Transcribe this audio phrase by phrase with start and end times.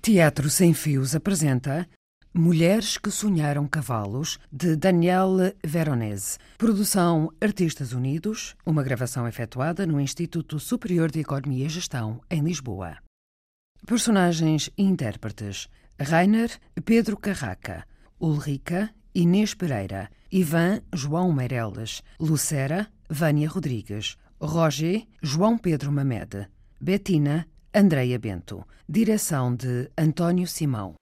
[0.00, 1.88] Teatro Sem Fios apresenta
[2.32, 6.38] Mulheres que Sonharam Cavalos, de Danielle Veronese.
[6.56, 12.98] Produção Artistas Unidos, uma gravação efetuada no Instituto Superior de Economia e Gestão, em Lisboa.
[13.86, 15.68] Personagens e intérpretes:
[16.00, 16.50] Rainer
[16.84, 17.84] Pedro Carraca,
[18.20, 26.46] Ulrica Inês Pereira, Ivan João Meireles, Lucera Vânia Rodrigues, Roger João Pedro Mamed,
[26.80, 27.48] Betina
[27.80, 28.66] Andreia Bento.
[28.88, 30.96] Direção de António Simão.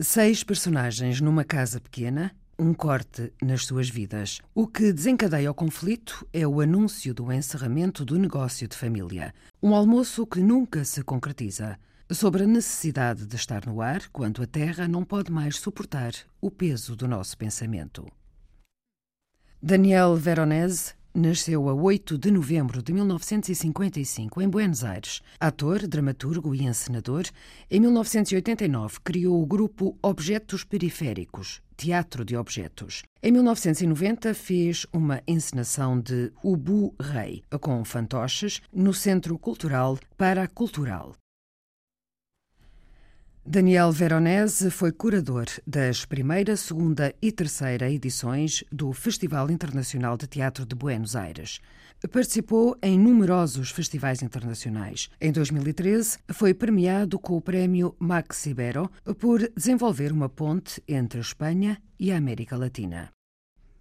[0.00, 4.40] Seis personagens numa casa pequena, um corte nas suas vidas.
[4.52, 9.32] O que desencadeia o conflito é o anúncio do encerramento do negócio de família.
[9.62, 11.78] Um almoço que nunca se concretiza.
[12.10, 16.50] Sobre a necessidade de estar no ar quando a Terra não pode mais suportar o
[16.50, 18.04] peso do nosso pensamento.
[19.62, 25.20] Daniel Veronese Nasceu a 8 de novembro de 1955 em Buenos Aires.
[25.38, 27.24] Ator, dramaturgo e encenador,
[27.70, 33.02] em 1989 criou o grupo Objetos Periféricos, Teatro de Objetos.
[33.22, 41.14] Em 1990 fez uma encenação de Ubu Rei, com fantoches, no Centro Cultural Paracultural.
[43.44, 50.64] Daniel Veronese foi curador das primeira, segunda e terceira edições do Festival Internacional de Teatro
[50.64, 51.58] de Buenos Aires.
[52.12, 55.10] Participou em numerosos festivais internacionais.
[55.20, 61.22] Em 2013, foi premiado com o prémio Max Ibero por desenvolver uma ponte entre a
[61.22, 63.10] Espanha e a América Latina.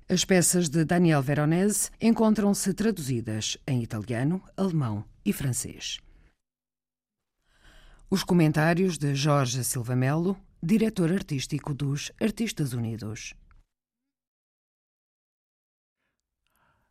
[0.10, 6.00] As peças de Daniel Veronese encontram-se traduzidas em italiano, alemão e francês.
[8.14, 13.34] Os comentários de Jorge Silva Melo, diretor artístico dos Artistas Unidos.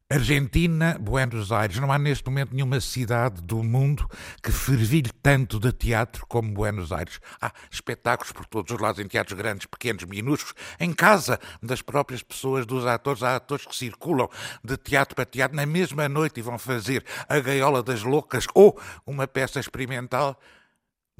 [0.08, 1.78] Argentina, Buenos Aires.
[1.78, 4.08] Não há neste momento nenhuma cidade do mundo
[4.42, 7.20] que fervilhe tanto de teatro como Buenos Aires.
[7.38, 12.22] Há espetáculos por todos os lados, em teatros grandes, pequenos, minúsculos, em casa das próprias
[12.22, 13.22] pessoas, dos atores.
[13.22, 14.30] Há atores que circulam
[14.64, 18.80] de teatro para teatro na mesma noite e vão fazer a Gaiola das Loucas ou
[19.06, 20.40] uma peça experimental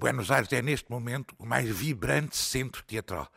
[0.01, 3.31] Buenos Aires é, neste momento, o mais vibrante centro teatral.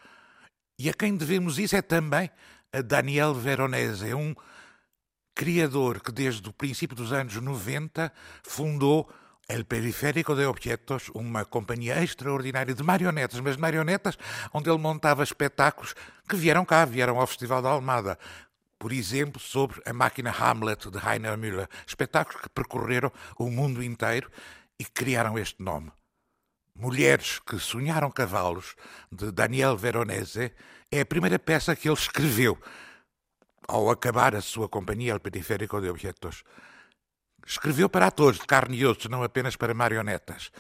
[0.79, 2.31] E a quem devemos isso é também
[2.71, 4.33] a Daniel Veronese, é um
[5.35, 8.09] criador que, desde o princípio dos anos 90,
[8.43, 9.11] fundou
[9.49, 14.17] El Periférico de Objetos, uma companhia extraordinária de marionetas, mas marionetas
[14.53, 15.93] onde ele montava espetáculos
[16.29, 18.17] que vieram cá, vieram ao Festival da Almada.
[18.79, 21.67] Por exemplo, sobre a máquina Hamlet de Rainer Müller.
[21.85, 24.31] Espetáculos que percorreram o mundo inteiro
[24.79, 25.91] e criaram este nome.
[26.75, 28.75] Mulheres que Sonharam Cavalos,
[29.11, 30.51] de Daniel Veronese,
[30.91, 32.57] é a primeira peça que ele escreveu
[33.67, 36.43] ao acabar a sua companhia El Periférico de Objetos.
[37.45, 40.51] Escreveu para atores de carne e osso, não apenas para marionetas.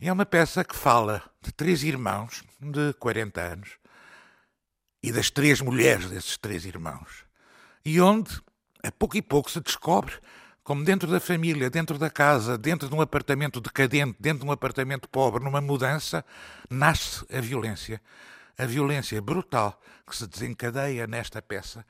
[0.00, 3.70] E é uma peça que fala de três irmãos de 40 anos
[5.02, 7.24] e das três mulheres desses três irmãos.
[7.84, 8.40] E onde,
[8.82, 10.14] a pouco e pouco, se descobre
[10.68, 14.52] como dentro da família, dentro da casa, dentro de um apartamento decadente, dentro de um
[14.52, 16.22] apartamento pobre, numa mudança,
[16.68, 18.02] nasce a violência.
[18.58, 21.86] A violência brutal que se desencadeia nesta peça,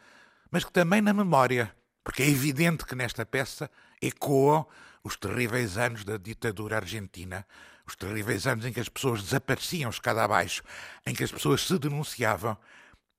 [0.48, 1.74] mas que também na memória,
[2.04, 3.68] porque é evidente que nesta peça
[4.00, 4.64] ecoam
[5.02, 7.44] os terríveis anos da ditadura argentina,
[7.84, 10.62] os terríveis anos em que as pessoas desapareciam escada abaixo,
[11.04, 12.56] em que as pessoas se denunciavam,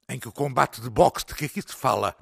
[0.07, 2.15] em que o combate de boxe de que aqui se fala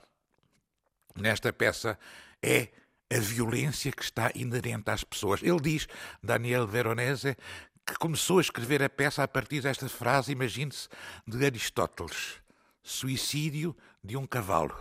[1.16, 2.00] nesta peça
[2.42, 2.70] é
[3.10, 5.42] a violência que está inerente às pessoas.
[5.42, 5.88] Ele diz,
[6.22, 7.38] Daniel Veronese,
[7.86, 10.90] que começou a escrever a peça a partir desta frase, imagine-se,
[11.26, 12.42] de Aristóteles:
[12.84, 14.76] suicídio de um cavalo.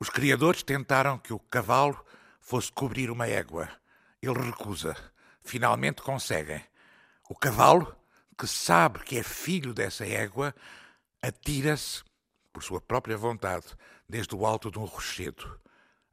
[0.00, 2.04] Os criadores tentaram que o cavalo
[2.40, 3.70] fosse cobrir uma égua.
[4.20, 4.96] Ele recusa.
[5.42, 6.62] Finalmente conseguem.
[7.28, 7.94] O cavalo,
[8.36, 10.54] que sabe que é filho dessa égua,
[11.22, 12.02] atira-se,
[12.52, 13.66] por sua própria vontade,
[14.08, 15.60] desde o alto de um rochedo.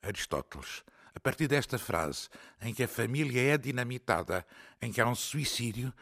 [0.02, 0.84] Aristóteles.
[1.14, 2.30] A partir desta frase,
[2.62, 4.46] em que a família é dinamitada,
[4.82, 5.94] em que há um suicídio,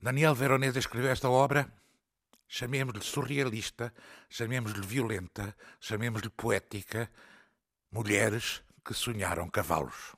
[0.00, 1.72] Daniel Veronese escreveu esta obra,
[2.46, 3.92] chamemos-lhe surrealista,
[4.28, 7.10] chamemos-lhe violenta, chamemos-lhe poética,
[7.90, 10.14] mulheres que sonharam cavalos.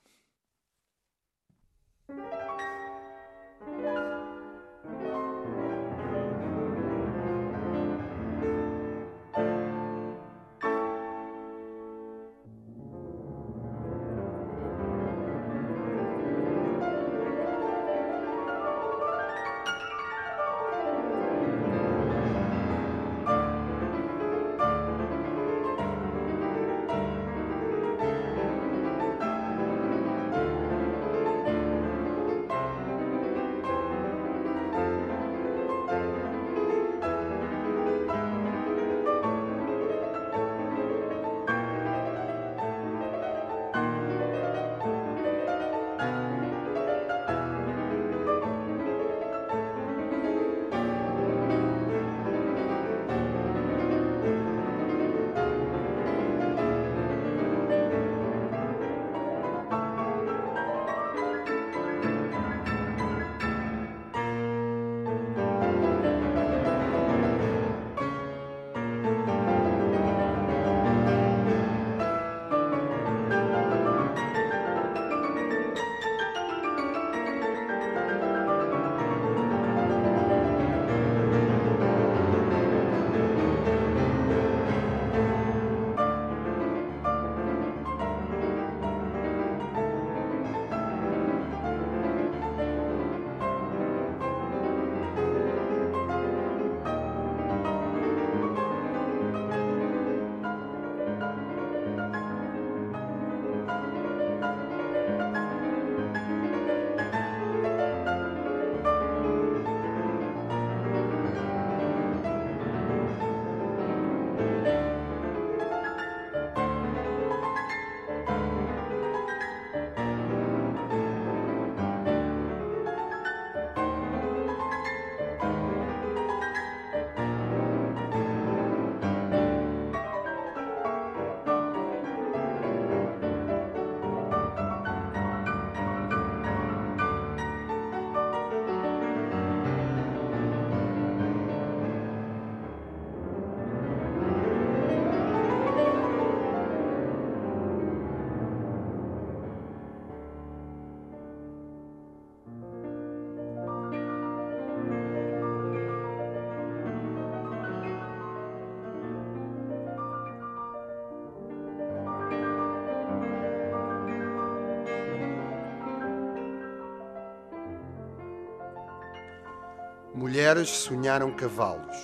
[170.49, 171.95] Mulheres sonharam cavalos.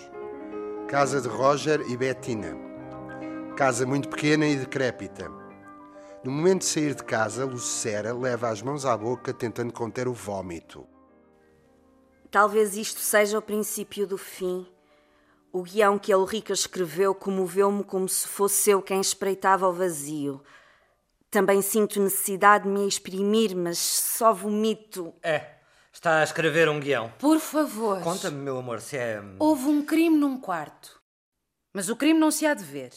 [0.88, 2.56] Casa de Roger e Bettina.
[3.57, 5.31] Casa muito pequena e decrépita.
[6.24, 10.13] No momento de sair de casa, Lucera leva as mãos à boca tentando conter o
[10.13, 10.86] vômito.
[12.30, 14.68] Talvez isto seja o princípio do fim.
[15.51, 20.39] O guião que a Ulrica escreveu comoveu-me como se fosse eu quem espreitava o vazio.
[21.31, 25.15] Também sinto necessidade de me exprimir, mas só vomito.
[25.24, 25.55] É,
[25.95, 27.12] está a escrever um guião.
[27.18, 28.01] Por favor.
[28.01, 29.21] Conta-me, meu amor, se é.
[29.39, 31.01] Houve um crime num quarto.
[31.74, 32.94] Mas o crime não se há de ver.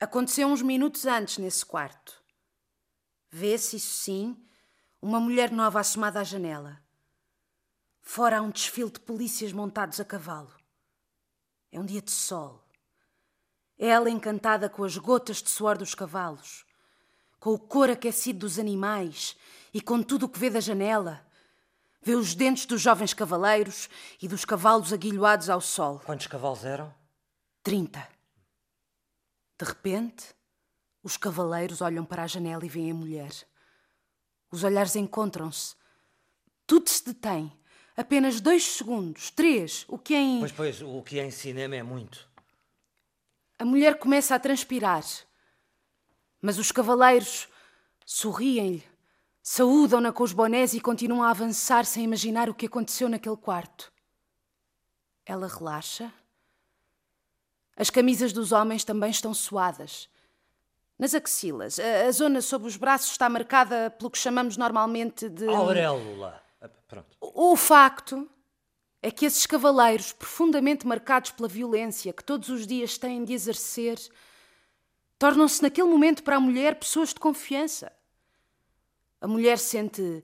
[0.00, 2.22] Aconteceu uns minutos antes nesse quarto.
[3.30, 4.36] Vê-se, isso sim,
[5.00, 6.82] uma mulher nova assomada à janela.
[8.00, 10.54] Fora há um desfile de polícias montados a cavalo.
[11.70, 12.64] É um dia de sol.
[13.78, 16.64] É ela encantada com as gotas de suor dos cavalos,
[17.38, 19.36] com o cor aquecido dos animais
[19.74, 21.25] e com tudo o que vê da janela.
[22.06, 23.90] Vê os dentes dos jovens cavaleiros
[24.22, 25.98] e dos cavalos aguilhoados ao sol.
[26.04, 26.94] Quantos cavalos eram?
[27.64, 28.08] Trinta.
[29.58, 30.24] De repente,
[31.02, 33.32] os cavaleiros olham para a janela e veem a mulher.
[34.52, 35.74] Os olhares encontram-se.
[36.64, 37.52] Tudo se detém
[37.96, 40.38] apenas dois segundos, três, o que em.
[40.38, 42.30] Pois, pois, o que em cinema é muito.
[43.58, 45.02] A mulher começa a transpirar,
[46.40, 47.48] mas os cavaleiros
[48.04, 48.84] sorriem-lhe,
[49.48, 53.92] saúdam-na com os bonés e continuam a avançar sem imaginar o que aconteceu naquele quarto.
[55.24, 56.12] Ela relaxa.
[57.76, 60.08] As camisas dos homens também estão suadas.
[60.98, 65.46] Nas axilas, a, a zona sob os braços está marcada pelo que chamamos normalmente de.
[65.46, 66.42] Auréola.
[66.88, 67.16] Pronto.
[67.20, 68.28] O facto
[69.00, 73.96] é que esses cavaleiros, profundamente marcados pela violência que todos os dias têm de exercer,
[75.16, 77.92] tornam-se naquele momento para a mulher pessoas de confiança.
[79.26, 80.22] A mulher sente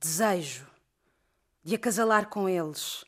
[0.00, 0.66] desejo
[1.62, 3.04] de acasalar com eles.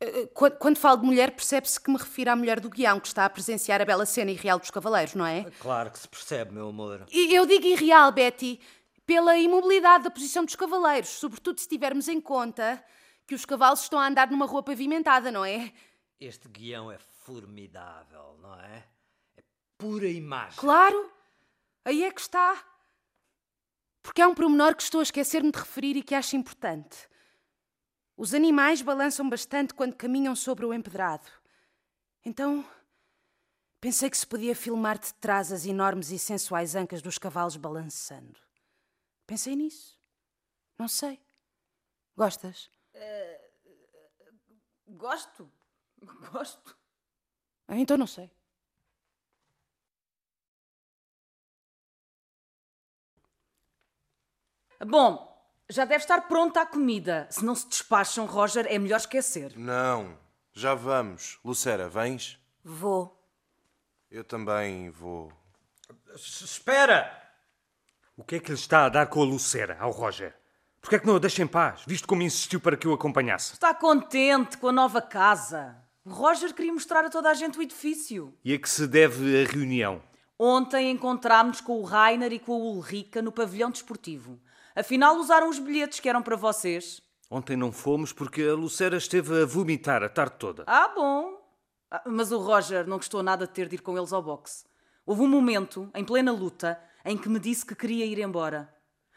[0.00, 3.08] Eh, eh, quando falo de mulher, percebe-se que me refiro à mulher do guião que
[3.08, 5.44] está a presenciar a bela cena irreal dos cavaleiros, não é?
[5.60, 7.04] Claro que se percebe, meu amor.
[7.12, 8.58] E eu digo irreal, Betty,
[9.04, 12.82] pela imobilidade da posição dos cavaleiros, sobretudo se tivermos em conta
[13.26, 15.74] que os cavalos estão a andar numa rua pavimentada, não é?
[16.18, 18.82] Este guião é formidável, não é?
[19.36, 19.42] É
[19.76, 20.58] pura imagem.
[20.58, 21.12] Claro!
[21.84, 22.64] Aí é que está.
[24.04, 27.08] Porque há um promenor que estou a esquecer-me de referir e que acho importante.
[28.14, 31.26] Os animais balançam bastante quando caminham sobre o empedrado.
[32.22, 32.62] Então,
[33.80, 38.38] pensei que se podia filmar de trás as enormes e sensuais ancas dos cavalos balançando.
[39.26, 39.98] Pensei nisso.
[40.78, 41.18] Não sei.
[42.14, 42.70] Gostas?
[42.94, 43.70] Uh,
[44.98, 45.50] gosto.
[46.30, 46.76] Gosto.
[47.66, 48.30] Ah, então não sei.
[54.80, 55.34] Bom,
[55.68, 57.26] já deve estar pronta a comida.
[57.30, 59.52] Se não se despacham, Roger, é melhor esquecer.
[59.56, 60.16] Não,
[60.52, 61.38] já vamos.
[61.44, 62.38] Lucera, vens?
[62.62, 63.20] Vou.
[64.10, 65.32] Eu também vou.
[66.14, 67.22] Espera!
[68.16, 70.34] O que é que lhe está a dar com a Lucera, ao Roger?
[70.80, 73.54] Por é que não a deixa em paz, visto como insistiu para que o acompanhasse?
[73.54, 75.82] Está contente com a nova casa.
[76.06, 78.36] Roger queria mostrar a toda a gente o edifício.
[78.44, 80.02] E a que se deve a reunião?
[80.38, 84.38] Ontem encontrámos-nos com o Rainer e com a Ulrica no pavilhão desportivo.
[84.74, 87.00] Afinal, usaram os bilhetes que eram para vocês.
[87.30, 90.64] Ontem não fomos porque a Lucera esteve a vomitar a tarde toda.
[90.66, 91.40] Ah, bom.
[91.90, 94.64] Ah, mas o Roger não gostou nada de ter de ir com eles ao boxe.
[95.06, 98.72] Houve um momento, em plena luta, em que me disse que queria ir embora.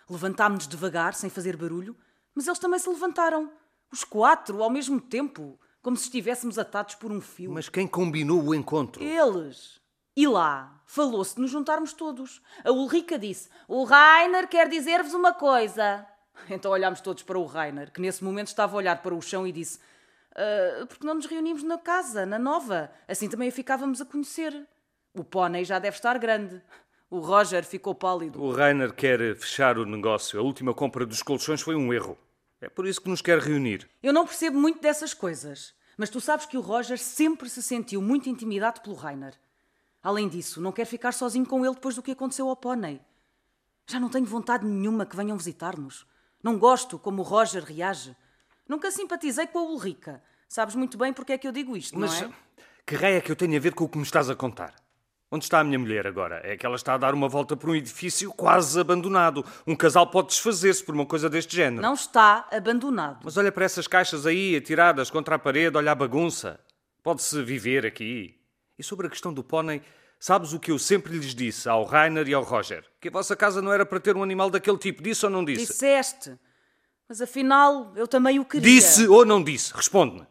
[0.10, 1.96] Levantámos-nos devagar, sem fazer barulho,
[2.36, 3.52] mas eles também se levantaram.
[3.92, 7.52] Os quatro, ao mesmo tempo, como se estivéssemos atados por um fio.
[7.52, 9.02] Mas quem combinou o encontro?
[9.02, 9.82] Eles.
[10.16, 12.42] E lá, falou-se de nos juntarmos todos.
[12.64, 16.08] A Ulrica disse: O Rainer quer dizer-vos uma coisa.
[16.50, 19.46] Então olhámos todos para o Rainer, que nesse momento estava a olhar para o chão
[19.46, 19.80] e disse:
[20.32, 22.90] uh, Porque não nos reunimos na casa, na nova?
[23.08, 24.66] Assim também a ficávamos a conhecer.
[25.14, 26.62] O pônei já deve estar grande.
[27.10, 28.42] O Roger ficou pálido.
[28.42, 30.40] O Rainer quer fechar o negócio.
[30.40, 32.18] A última compra dos colchões foi um erro.
[32.60, 33.88] É por isso que nos quer reunir.
[34.04, 35.74] Eu não percebo muito dessas coisas.
[35.98, 39.34] Mas tu sabes que o Roger sempre se sentiu muito intimidado pelo Rainer.
[40.08, 43.02] Além disso, não quer ficar sozinho com ele depois do que aconteceu ao pônei.
[43.86, 46.08] Já não tenho vontade nenhuma que venham visitar-nos.
[46.42, 48.16] Não gosto como o Roger reage.
[48.70, 50.24] Nunca simpatizei com a Ulrica.
[50.48, 52.34] Sabes muito bem porque é que eu digo isto, Mas, não é?
[52.86, 54.74] que raio é que eu tenho a ver com o que me estás a contar?
[55.30, 56.40] Onde está a minha mulher agora?
[56.42, 59.44] É que ela está a dar uma volta por um edifício quase abandonado.
[59.68, 61.82] Um casal pode desfazer-se por uma coisa deste género.
[61.82, 63.26] Não está abandonado.
[63.26, 66.58] Mas olha para essas caixas aí, atiradas contra a parede, olha a bagunça.
[67.04, 68.37] Pode-se viver aqui.
[68.78, 69.82] E sobre a questão do pônei,
[70.20, 72.86] sabes o que eu sempre lhes disse ao Rainer e ao Roger?
[73.00, 75.02] Que a vossa casa não era para ter um animal daquele tipo.
[75.02, 75.68] Disse ou não disse?
[75.68, 76.38] Disseste.
[77.08, 78.70] Mas afinal, eu também o queria.
[78.70, 79.74] Disse ou não disse?
[79.74, 80.28] Responde-me.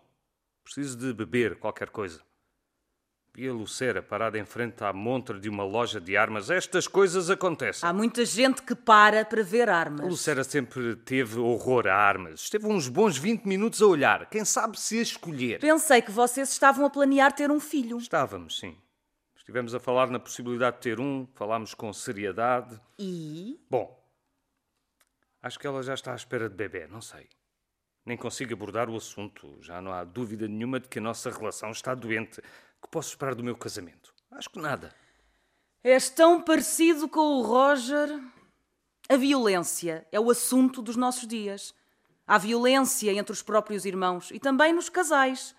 [0.63, 2.21] Preciso de beber qualquer coisa.
[3.37, 6.49] Vi a Lucera parada em frente à montra de uma loja de armas.
[6.49, 7.87] Estas coisas acontecem.
[7.87, 10.07] Há muita gente que para para ver armas.
[10.07, 12.41] A Lucera sempre teve horror a armas.
[12.41, 14.31] Esteve uns bons 20 minutos a olhar.
[14.31, 15.61] Quem sabe se a escolher.
[15.61, 17.99] Pensei que vocês estavam a planear ter um filho.
[17.99, 18.75] Estávamos, sim.
[19.37, 22.81] Estivemos a falar na possibilidade de ter um, falámos com seriedade.
[22.99, 23.61] E?
[23.69, 24.03] Bom,
[25.43, 27.29] acho que ela já está à espera de bebê, não sei.
[28.07, 29.59] Nem consigo abordar o assunto.
[29.61, 32.41] Já não há dúvida nenhuma de que a nossa relação está doente.
[32.83, 34.15] Que posso esperar do meu casamento?
[34.31, 34.95] Acho que nada.
[35.83, 38.09] És tão parecido com o Roger.
[39.09, 41.75] A violência é o assunto dos nossos dias.
[42.27, 45.55] Há violência entre os próprios irmãos e também nos casais.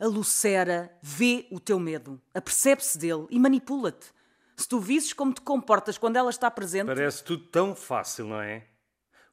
[0.00, 4.12] A Lucera vê o teu medo, apercebe-se dele e manipula-te.
[4.56, 6.86] Se tu visses como te comportas quando ela está presente.
[6.86, 8.66] Parece tudo tão fácil, não é?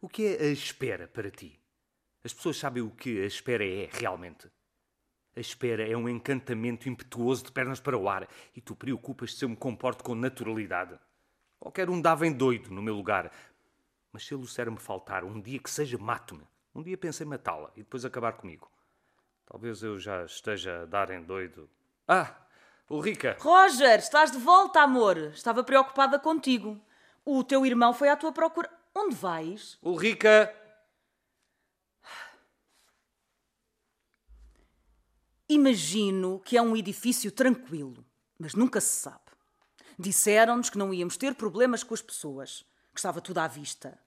[0.01, 1.59] O que é a espera para ti?
[2.23, 4.51] As pessoas sabem o que a espera é realmente.
[5.35, 9.45] A espera é um encantamento impetuoso de pernas para o ar e tu preocupas se
[9.45, 10.99] eu me comporto com naturalidade.
[11.59, 13.31] Qualquer um dava em doido no meu lugar.
[14.11, 16.43] Mas se a Lucera me faltar, um dia que seja, mato-me.
[16.75, 18.69] Um dia pensei matá-la e depois acabar comigo.
[19.45, 21.69] Talvez eu já esteja a dar em doido.
[22.07, 22.35] Ah,
[22.89, 23.37] Ulrica!
[23.39, 25.17] Roger, estás de volta, amor.
[25.33, 26.77] Estava preocupada contigo.
[27.23, 28.69] O teu irmão foi à tua procura.
[28.93, 29.77] Onde vais?
[29.81, 30.53] Ulrica!
[35.51, 38.05] Imagino que é um edifício tranquilo,
[38.39, 39.19] mas nunca se sabe.
[39.99, 43.99] Disseram-nos que não íamos ter problemas com as pessoas, que estava tudo à vista.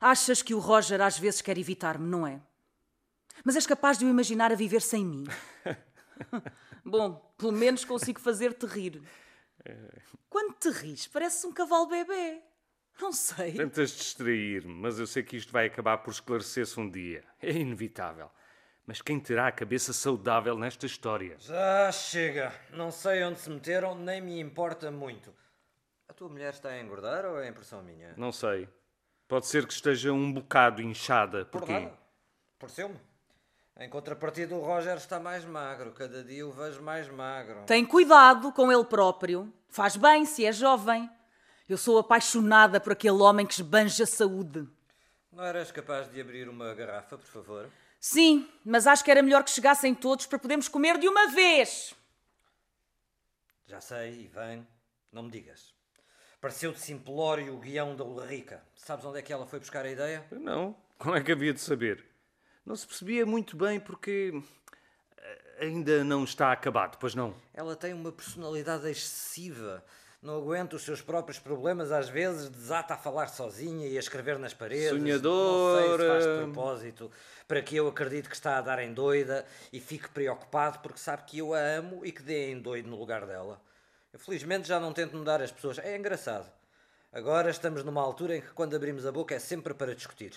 [0.00, 2.42] Achas que o Roger às vezes quer evitar-me, não é?
[3.44, 5.24] Mas és capaz de o imaginar a viver sem mim.
[6.84, 9.00] Bom, pelo menos consigo fazer-te rir.
[10.28, 12.42] Quando te ris, pareces um cavalo bebê.
[13.00, 13.52] Não sei.
[13.52, 17.24] Tentas distrair-me, mas eu sei que isto vai acabar por esclarecer-se um dia.
[17.40, 18.28] É inevitável.
[18.90, 21.36] Mas quem terá a cabeça saudável nesta história?
[21.38, 22.52] Já chega.
[22.72, 25.32] Não sei onde se meteram, nem me importa muito.
[26.08, 28.12] A tua mulher está a engordar ou é impressão minha?
[28.16, 28.68] Não sei.
[29.28, 31.44] Pode ser que esteja um bocado inchada.
[31.44, 31.72] Por Porquê?
[31.72, 31.96] nada.
[32.58, 32.98] Pareceu-me.
[33.78, 35.92] Em contrapartida, o Roger está mais magro.
[35.92, 37.62] Cada dia o vejo mais magro.
[37.66, 39.54] Tem cuidado com ele próprio.
[39.68, 41.08] Faz bem se é jovem.
[41.68, 44.66] Eu sou apaixonada por aquele homem que esbanja saúde.
[45.30, 47.70] Não eras capaz de abrir uma garrafa, por favor?
[48.00, 51.94] Sim, mas acho que era melhor que chegassem todos para podermos comer de uma vez.
[53.66, 54.66] Já sei, Ivan.
[55.12, 55.74] Não me digas.
[56.40, 58.62] Pareceu-te simplório o guião da Ulrica.
[58.74, 60.26] Sabes onde é que ela foi buscar a ideia?
[60.30, 60.74] Não.
[60.96, 62.02] Como é que havia de saber?
[62.64, 64.32] Não se percebia muito bem porque
[65.18, 67.36] eh, ainda não está acabado, pois não?
[67.52, 69.84] Ela tem uma personalidade excessiva.
[70.22, 74.38] Não aguenta os seus próprios problemas, às vezes desata a falar sozinha e a escrever
[74.38, 74.92] nas paredes.
[74.92, 76.08] Não sei se Sonhadora.
[76.08, 77.10] faz de propósito
[77.48, 81.22] para que eu acredite que está a dar em doida e fique preocupado porque sabe
[81.24, 83.62] que eu a amo e que dê em doido no lugar dela.
[84.12, 85.78] Eu felizmente já não tento mudar as pessoas.
[85.78, 86.52] É engraçado.
[87.10, 90.34] Agora estamos numa altura em que quando abrimos a boca é sempre para discutir.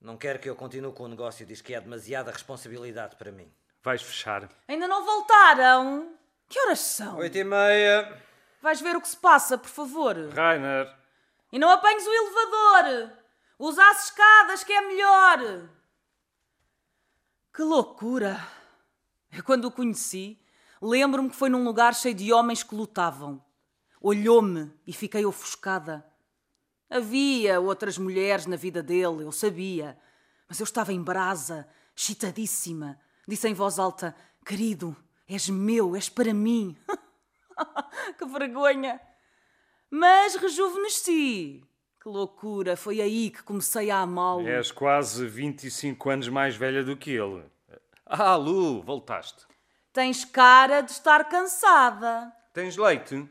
[0.00, 3.50] Não quer que eu continue com o negócio, diz que é demasiada responsabilidade para mim.
[3.84, 4.48] Vais fechar.
[4.66, 6.12] Ainda não voltaram?
[6.48, 7.18] Que horas são?
[7.18, 8.20] Oito e meia.
[8.60, 10.16] Vais ver o que se passa, por favor.
[10.34, 10.92] Rainer,
[11.52, 13.12] E não apanhes o elevador.
[13.58, 15.68] Usa as escadas, que é melhor.
[17.52, 18.40] Que loucura!
[19.32, 20.40] Eu, quando o conheci,
[20.80, 23.42] lembro-me que foi num lugar cheio de homens que lutavam.
[24.00, 26.04] Olhou-me e fiquei ofuscada.
[26.88, 29.98] Havia outras mulheres na vida dele, eu sabia.
[30.48, 32.98] Mas eu estava em brasa, excitadíssima.
[33.26, 34.96] Disse em voz alta: Querido,
[35.28, 36.76] és meu, és para mim.
[38.18, 39.00] que vergonha!
[39.90, 41.62] Mas rejuvenesci.
[42.00, 42.76] Que loucura!
[42.76, 44.46] Foi aí que comecei a amá-lo.
[44.46, 47.44] és quase 25 anos mais velha do que ele.
[48.06, 49.46] Ah, Lu, voltaste.
[49.92, 52.32] Tens cara de estar cansada.
[52.54, 53.28] Tens leite?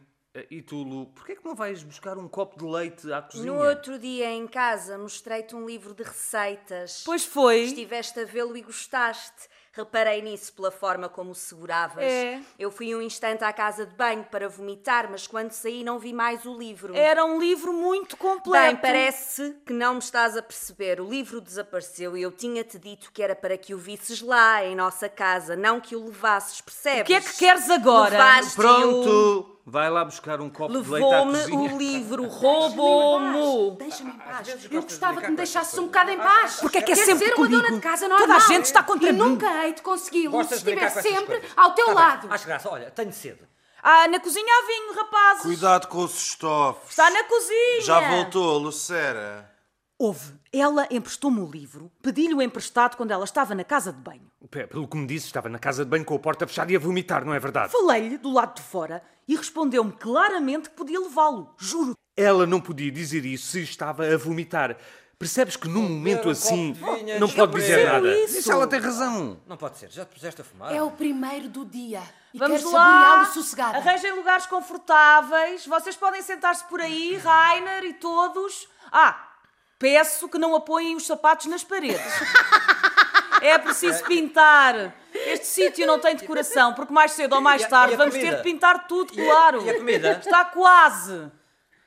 [0.52, 3.52] E tu, Lu, porquê é que não vais buscar um copo de leite à cozinha?
[3.52, 7.02] No outro dia em casa mostrei-te um livro de receitas.
[7.04, 7.62] Pois foi.
[7.64, 9.48] Estiveste a vê-lo e gostaste.
[9.78, 12.04] Reparei nisso pela forma como o seguravas.
[12.04, 12.40] É.
[12.58, 16.14] Eu fui um instante à casa de banho para vomitar, mas quando saí não vi
[16.14, 16.96] mais o livro.
[16.96, 18.66] Era um livro muito completo.
[18.66, 21.00] Bem, parece que não me estás a perceber.
[21.00, 24.76] O livro desapareceu e eu tinha-te dito que era para que o visses lá, em
[24.76, 27.02] nossa casa, não que o levasses, percebes?
[27.02, 28.12] O que é que queres agora?
[28.18, 29.54] Levaste-o, Pronto!
[29.70, 32.24] Vai lá buscar um copo de leite à Levou-me o livro,
[32.82, 33.76] roubou-me.
[33.78, 34.48] Deixa-me em paz.
[34.72, 36.56] Eu gostava que me deixasses um bocado em paz.
[36.62, 37.62] Porque é que é Quer sempre dizer, uma comigo?
[37.62, 38.48] dona de casa Toda a normal.
[38.48, 39.20] gente está contra e mim.
[39.20, 41.58] nunca de consegui-lo se Gostas de estiver brincar com essas sempre coisas?
[41.58, 42.28] ao teu Tá bem, lado.
[42.34, 42.70] Acho graça.
[42.70, 43.40] Olha, tenho sede.
[43.82, 45.44] Ah, na cozinha há vinho, rapazes.
[45.44, 46.90] Cuidado com os estofos.
[46.90, 47.82] Está na cozinha.
[47.82, 49.50] Já voltou, Lucera.
[50.00, 50.34] Houve.
[50.54, 51.92] Ela emprestou-me o livro.
[52.02, 54.30] Pedi-lhe o emprestado quando ela estava na casa de banho.
[54.50, 56.76] Pé, Pelo que me disse, estava na casa de banho com a porta fechada e
[56.76, 57.72] a vomitar, não é verdade?
[57.72, 61.54] Falei-lhe do lado de fora e respondeu-me claramente que podia levá-lo.
[61.58, 61.96] Juro.
[62.16, 64.78] Ela não podia dizer isso se estava a vomitar.
[65.20, 68.08] Percebes que num momento assim vinho não pode de dizer nada.
[68.20, 68.52] Isso.
[68.52, 69.42] ela tem razão.
[69.48, 70.72] Não pode ser, já te puseste a fumar?
[70.74, 72.04] É o primeiro do dia.
[72.34, 73.26] E Vamos quero lá.
[73.34, 73.78] sossegada.
[73.80, 75.66] Arranjem lugares confortáveis.
[75.66, 78.68] Vocês podem sentar-se por aí, Rainer e todos.
[78.92, 79.28] Ah,
[79.80, 82.00] peço que não apoiem os sapatos nas paredes.
[83.42, 84.94] É preciso pintar.
[85.14, 88.32] Este sítio não tem decoração, porque mais cedo ou mais tarde vamos comida?
[88.32, 89.64] ter de pintar tudo, E a- claro.
[89.66, 90.12] e a comida?
[90.24, 91.32] Está quase.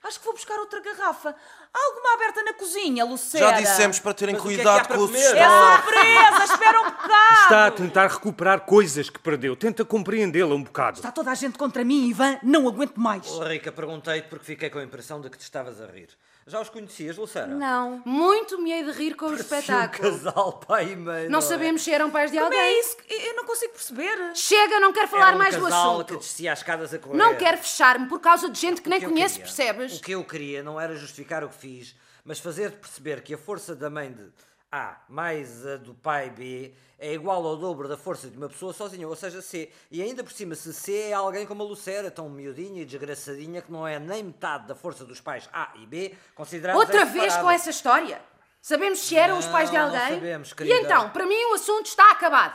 [0.03, 1.35] Acho que vou buscar outra garrafa.
[1.73, 3.51] Há alguma aberta na cozinha, Lucera?
[3.51, 5.37] Já dissemos para terem Mas o que é que cuidado para com os comer?
[5.37, 7.43] É surpresa, espera um bocado.
[7.43, 9.55] Está a tentar recuperar coisas que perdeu.
[9.55, 10.97] Tenta compreendê-la um bocado.
[10.99, 12.39] Está toda a gente contra mim, Ivan.
[12.43, 13.29] Não aguento mais.
[13.31, 16.09] Oh, Rica, perguntei-te porque fiquei com a impressão de que te estavas a rir.
[16.47, 17.47] Já os conhecias, Lucera?
[17.47, 18.03] Não.
[18.05, 20.11] Muito me hei de rir com o Um espetáculo.
[20.11, 21.29] casal pai e mãe.
[21.29, 21.43] Não é?
[21.43, 22.59] sabemos se eram pais de Como alguém.
[22.61, 22.97] é isso?
[22.97, 24.33] que- Eu não consigo perceber.
[24.35, 26.07] Chega, não quero falar Era um mais do casal assunto.
[26.07, 27.17] que descia as escadas a correr.
[27.17, 29.99] Não quero fechar-me por causa de gente que O nem que eu conheces, queria- percebes?
[29.99, 31.95] O que eu queria não era justificar o que fiz,
[32.25, 34.29] mas fazer-te perceber que a força da mãe de
[34.73, 38.73] A mais a do pai B é igual ao dobro da força de uma pessoa
[38.73, 39.71] sozinha, ou seja, C.
[39.91, 43.63] E ainda por cima, se C é alguém como a Lucera, tão miudinha e desgraçadinha
[43.63, 47.25] que não é nem metade da força dos pais A e B, considerados Outra vez
[47.33, 47.45] separado.
[47.45, 48.23] com essa história?
[48.63, 50.15] Sabemos se eram os pais de Não, não alguém?
[50.15, 50.77] sabemos, e querida.
[50.83, 52.55] então, para mim o assunto está acabado.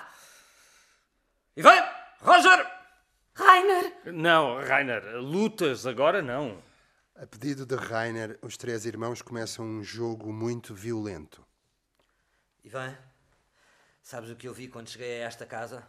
[1.58, 1.84] E vem!
[2.22, 2.66] Roger!
[3.38, 6.64] Rainer, Não, Rainer, lutas agora não.
[7.18, 11.48] A pedido de Rainer, os três irmãos começam um jogo muito violento.
[12.62, 12.94] Ivan,
[14.02, 15.88] sabes o que eu vi quando cheguei a esta casa?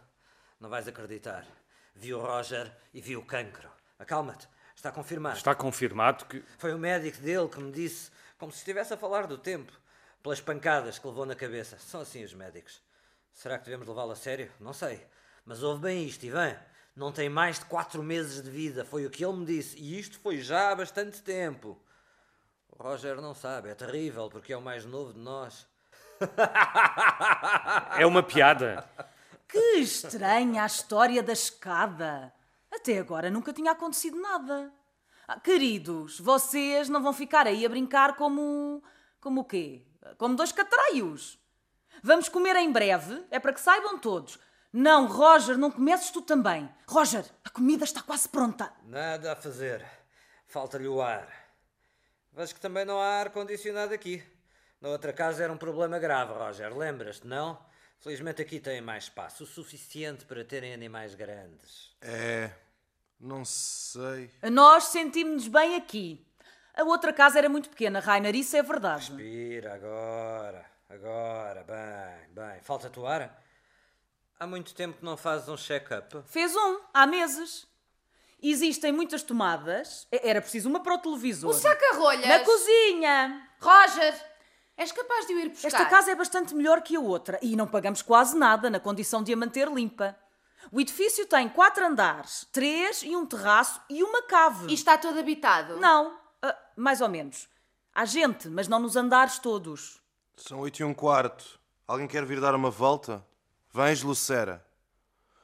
[0.57, 1.45] Não vais acreditar.
[1.93, 3.69] Vi o Roger e vi o cancro.
[3.99, 5.35] Acalma-te, está confirmado.
[5.35, 6.41] Está confirmado que.
[6.57, 9.73] Foi o médico dele que me disse, como se estivesse a falar do tempo,
[10.23, 11.77] pelas pancadas que levou na cabeça.
[11.77, 12.81] São assim os médicos.
[13.33, 14.49] Será que devemos levá-lo a sério?
[14.61, 15.05] Não sei.
[15.43, 16.57] Mas ouve bem isto, Ivan.
[16.97, 19.77] Não tem mais de quatro meses de vida, foi o que ele me disse.
[19.77, 21.79] E isto foi já há bastante tempo.
[22.71, 25.67] O Roger não sabe, é terrível, porque é o mais novo de nós.
[27.99, 28.83] É uma piada.
[29.47, 32.33] Que estranha a história da escada.
[32.71, 34.73] Até agora nunca tinha acontecido nada.
[35.27, 38.83] Ah, queridos, vocês não vão ficar aí a brincar como.
[39.21, 39.85] como o quê?
[40.17, 41.37] Como dois catraios.
[42.01, 44.39] Vamos comer em breve, é para que saibam todos.
[44.71, 46.69] Não, Roger, não comeces tu também.
[46.87, 48.71] Roger, a comida está quase pronta.
[48.83, 49.85] Nada a fazer.
[50.45, 51.27] Falta-lhe o ar.
[52.33, 54.23] Vejo que também não há ar-condicionado aqui.
[54.79, 56.75] Na outra casa era um problema grave, Roger.
[56.75, 57.59] Lembras-te, não?
[57.99, 61.95] Felizmente aqui têm mais espaço, o suficiente para terem animais grandes.
[61.99, 62.51] É.
[63.19, 64.29] Não sei.
[64.51, 66.23] Nós sentimos-nos bem aqui.
[66.75, 69.09] A outra casa era muito pequena, Rainer, isso é verdade.
[69.09, 72.61] Respira agora, agora, bem, bem.
[72.61, 73.43] Falta-te o ar?
[74.39, 76.21] Há muito tempo que não fazes um check-up.
[76.27, 77.67] Fez um, há meses.
[78.41, 80.07] Existem muitas tomadas.
[80.11, 81.49] Era preciso uma para o televisor.
[81.49, 82.27] o saca-rolhas.
[82.27, 83.49] Na cozinha.
[83.59, 84.13] Roger,
[84.77, 85.67] és capaz de o ir buscar?
[85.67, 89.23] Esta casa é bastante melhor que a outra e não pagamos quase nada na condição
[89.23, 90.15] de a manter limpa.
[90.71, 94.67] O edifício tem quatro andares, três e um terraço e uma cave.
[94.69, 95.77] E está todo habitado?
[95.77, 97.47] Não, ah, mais ou menos.
[97.91, 99.99] Há gente, mas não nos andares todos.
[100.35, 101.59] São oito e um quarto.
[101.87, 103.25] Alguém quer vir dar uma volta?
[103.73, 104.65] Vens, Lucera.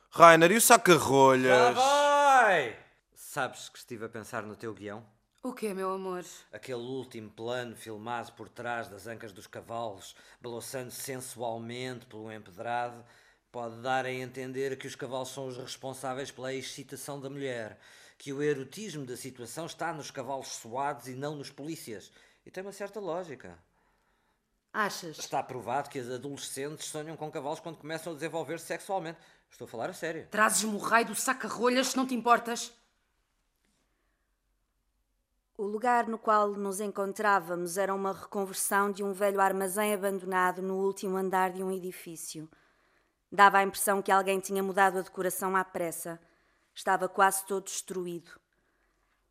[0.10, 1.46] Rainer, e o saca-rolhas?
[1.46, 2.80] Já vai!
[3.14, 5.06] Sabes que estive a pensar no teu guião?
[5.44, 6.24] O quê, meu amor?
[6.52, 13.04] Aquele último plano filmado por trás das ancas dos cavalos, balançando sensualmente pelo empedrado,
[13.52, 17.78] pode dar a entender que os cavalos são os responsáveis pela excitação da mulher,
[18.18, 22.10] que o erotismo da situação está nos cavalos suados e não nos polícias.
[22.46, 23.60] E tem uma certa lógica.
[24.74, 25.20] Achas?
[25.20, 29.20] Está provado que as adolescentes sonham com cavalos quando começam a desenvolver-se sexualmente.
[29.52, 30.28] Estou a falar a sério.
[30.32, 32.74] Trazes-me o raio do saca-rolhas se não te importas?
[35.56, 40.78] O lugar no qual nos encontrávamos era uma reconversão de um velho armazém abandonado no
[40.78, 42.50] último andar de um edifício.
[43.32, 46.20] Dava a impressão que alguém tinha mudado a decoração à pressa.
[46.74, 48.32] Estava quase todo destruído.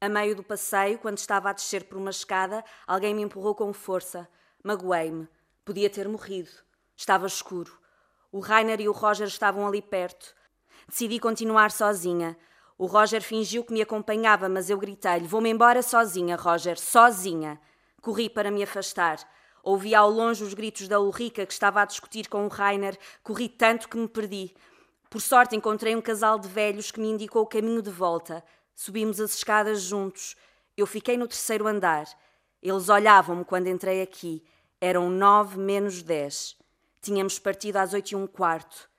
[0.01, 3.73] A meio do passeio, quando estava a descer por uma escada, alguém me empurrou com
[3.73, 4.29] força.
[4.63, 5.29] Magoei-me.
[5.65, 6.51] Podia ter morrido.
[6.97, 7.77] Estava escuro.
[8.31, 10.35] O Rainer e o Roger estavam ali perto.
[10.89, 12.37] Decidi continuar sozinha.
[12.79, 17.61] O Roger fingiu que me acompanhava, mas eu gritei-lhe: Vou-me embora sozinha, Roger, sozinha.
[18.01, 19.19] Corri para me afastar.
[19.65, 22.99] Ouvi ao longe os gritos da Ulrica, que estava a discutir com o Rainer.
[23.23, 24.55] Corri tanto que me perdi.
[25.11, 28.45] Por sorte, encontrei um casal de velhos que me indicou o caminho de volta.
[28.75, 30.37] Subimos as escadas juntos.
[30.77, 32.07] Eu fiquei no terceiro andar.
[32.63, 34.43] Eles olhavam-me quando entrei aqui.
[34.85, 36.59] Eram nove menos dez.
[37.01, 38.91] Tínhamos partido às oito e um quarto.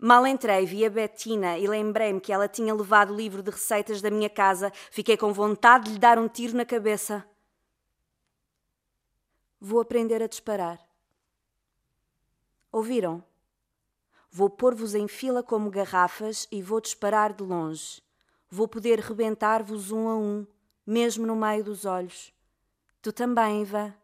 [0.00, 4.00] Mal entrei, vi a Bettina e lembrei-me que ela tinha levado o livro de receitas
[4.00, 4.72] da minha casa.
[4.90, 7.22] Fiquei com vontade de lhe dar um tiro na cabeça.
[9.60, 10.80] Vou aprender a disparar.
[12.72, 13.22] Ouviram?
[14.30, 18.02] Vou pôr-vos em fila como garrafas e vou disparar de longe.
[18.48, 20.46] Vou poder rebentar-vos um a um,
[20.86, 22.32] mesmo no meio dos olhos.
[23.02, 23.94] Tu também, Iva.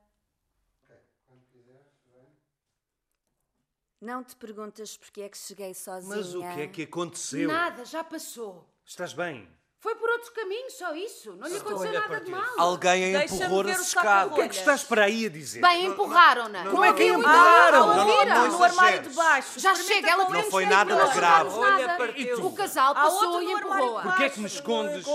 [4.03, 6.17] Não te perguntas porque é que cheguei sozinha.
[6.17, 7.47] Mas o que é que aconteceu?
[7.47, 8.69] Nada, já passou.
[8.85, 9.49] Estás bem?
[9.79, 11.37] Foi por outro caminho, só isso.
[11.37, 12.55] Não lhe aconteceu Estou-lhe a nada de mal.
[12.59, 14.33] Alguém Deixa-me empurrou o saco escadas.
[14.33, 15.61] O que é que estás para aí a dizer?
[15.61, 16.69] Bem, empurraram-na.
[16.69, 17.79] Como é que empurraram?
[17.79, 17.97] empurraram?
[17.97, 19.61] Não, não, não no armário de baixo.
[19.61, 22.41] Já chega, ela Não foi nada que não de grave.
[22.43, 24.03] O casal passou e empurrou-a.
[24.03, 25.07] Porquê é que me escondes?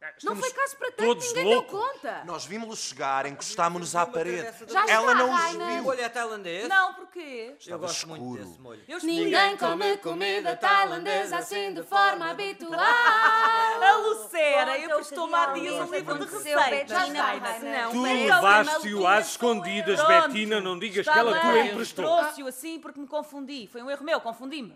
[0.00, 0.26] Encontro.
[0.26, 1.80] Não foi caso para tanto, todos ninguém deu loucos.
[1.92, 2.22] conta.
[2.24, 4.48] Nós vimos-los chegar, encostámos-nos à parede.
[4.68, 5.82] Já Ela está, não os viu.
[5.82, 6.68] Molho é tailandês?
[6.68, 7.46] Não, porquê?
[7.50, 8.44] Eu Estava gosto muito escuro.
[8.44, 8.80] desse molho.
[8.86, 12.78] Eu Ninguém come comida tailandesa assim de forma habitual.
[12.78, 17.08] A Lucera o emprestou-me há dias um livro de receitas.
[17.60, 20.06] Não, Tu ele levaste-o às escondidas, eu.
[20.06, 22.04] Bettina, não digas que ela tu bem, emprestou.
[22.04, 23.68] Trouxe-o assim porque me confundi.
[23.70, 24.74] Foi um erro meu, confundi-me.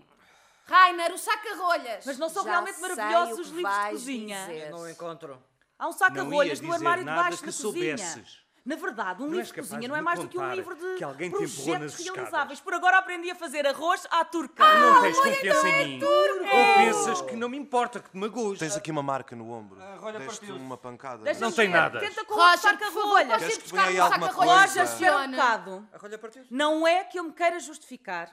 [0.67, 2.05] Rainer, o saca-rolhas.
[2.07, 4.39] Mas não são Já realmente sei o os que livros de vais cozinha.
[4.47, 4.71] dizer.
[4.71, 5.43] Não encontro.
[5.79, 7.99] Há um Não saca-rolhas no dizer armário de nada baixo que na cozinha.
[7.99, 8.43] soubesses.
[8.65, 10.39] Na verdade, um Não livro de capaz cozinha de não é me mais do que
[10.39, 12.15] um contar livro de que alguém te empurrou nas projetos escadas.
[12.17, 12.61] realizáveis.
[12.61, 14.63] Por agora aprendi a fazer arroz à turca.
[14.65, 16.05] não tens confiança em mim.
[16.05, 18.61] Ou pensas que não me importa que te magoes?
[18.61, 19.81] Tens aqui uma marca no ombro.
[20.01, 20.61] olha, Deste partiu-se.
[20.63, 21.25] uma pancada.
[21.25, 21.77] Deixa-me Não tem ver.
[21.77, 21.99] nada.
[21.99, 23.27] Tenta com o Roger, por favor, saca-rolhas.
[23.27, 24.55] podes Queres ir que buscar ponha aí alguma saca-rolhas.
[24.55, 24.81] coisa?
[24.81, 25.37] Roger, espera um Funciona.
[25.37, 25.89] bocado.
[25.93, 28.31] A rolha partiu Não é que eu me queira justificar,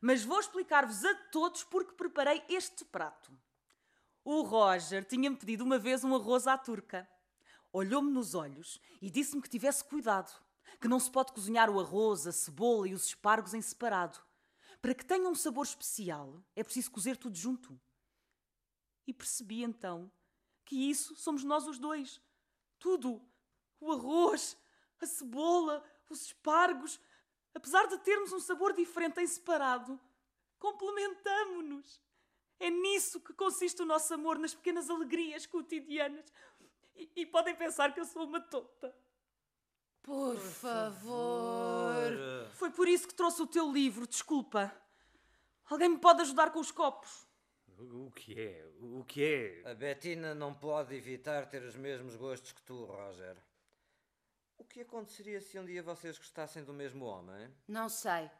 [0.00, 3.30] mas vou explicar-vos a todos porque preparei este prato.
[4.24, 7.08] O Roger tinha-me pedido uma vez um arroz à turca.
[7.72, 10.32] Olhou-me nos olhos e disse-me que tivesse cuidado,
[10.80, 14.18] que não se pode cozinhar o arroz, a cebola e os espargos em separado.
[14.80, 17.78] Para que tenha um sabor especial, é preciso cozer tudo junto.
[19.06, 20.10] E percebi então
[20.64, 22.20] que isso somos nós os dois.
[22.78, 23.20] Tudo.
[23.78, 24.56] O arroz,
[25.00, 27.00] a cebola, os espargos.
[27.54, 29.98] Apesar de termos um sabor diferente em separado,
[30.58, 32.00] complementamo-nos.
[32.58, 36.24] É nisso que consiste o nosso amor, nas pequenas alegrias cotidianas.
[36.94, 38.94] E, e podem pensar que eu sou uma tonta.
[40.02, 42.12] Por favor.
[42.54, 44.74] Foi por isso que trouxe o teu livro, desculpa.
[45.68, 47.26] Alguém me pode ajudar com os copos?
[47.78, 48.66] O que é?
[48.80, 49.70] O que é?
[49.70, 53.36] A Bettina não pode evitar ter os mesmos gostos que tu, Roger.
[54.60, 57.48] O que aconteceria se um dia vocês gostassem do mesmo homem?
[57.66, 58.30] Não sei.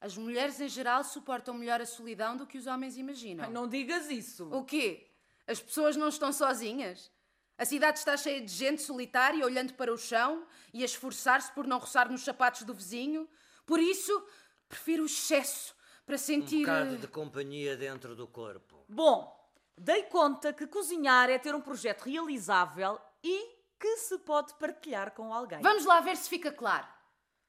[0.00, 3.44] As mulheres em geral suportam melhor a solidão do que os homens imaginam.
[3.46, 4.48] Ai, não digas isso.
[4.54, 5.10] O quê?
[5.44, 7.10] As pessoas não estão sozinhas?
[7.58, 11.66] A cidade está cheia de gente solitária olhando para o chão e a esforçar-se por
[11.66, 13.28] não roçar nos sapatos do vizinho.
[13.66, 14.24] Por isso,
[14.68, 15.74] prefiro o excesso
[16.04, 16.60] para Um sentir.
[16.60, 18.84] bocado de companhia dentro do corpo.
[18.88, 19.34] Bom,
[19.76, 25.32] dei conta que cozinhar é ter um projeto realizável e que se pode partilhar com
[25.32, 25.60] alguém.
[25.60, 26.86] Vamos lá ver se fica claro.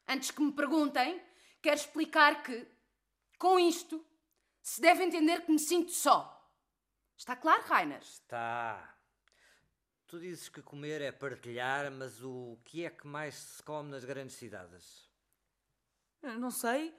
[0.08, 1.22] Antes que me perguntem,
[1.62, 2.68] quero explicar que,
[3.38, 4.06] com isto,
[4.62, 6.34] se deve entender que me sinto só.
[7.18, 8.02] Está claro, Rainer?
[8.28, 8.96] Tá.
[10.08, 14.06] Tu dizes que comer é partilhar, mas o que é que mais se come nas
[14.06, 15.10] grandes cidades?
[16.22, 16.96] Não sei.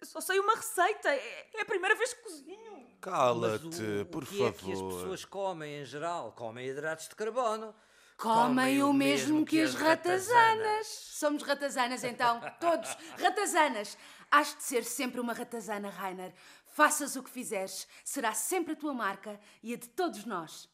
[0.00, 1.08] Eu só sei uma receita.
[1.08, 2.98] É é a primeira vez que cozinho.
[3.00, 4.94] Cala-te, por o que é que as favor.
[4.94, 6.32] pessoas comem em geral?
[6.32, 7.74] Comem hidratos de carbono.
[8.16, 10.86] Comem o mesmo que as ratazanas.
[10.86, 12.40] Somos ratazanas, então.
[12.60, 12.94] Todos.
[13.20, 13.98] Ratazanas.
[14.30, 16.34] Has de ser sempre uma ratazana, Rainer.
[16.66, 20.68] Faças o que fizeres, será sempre a tua marca e a de todos nós.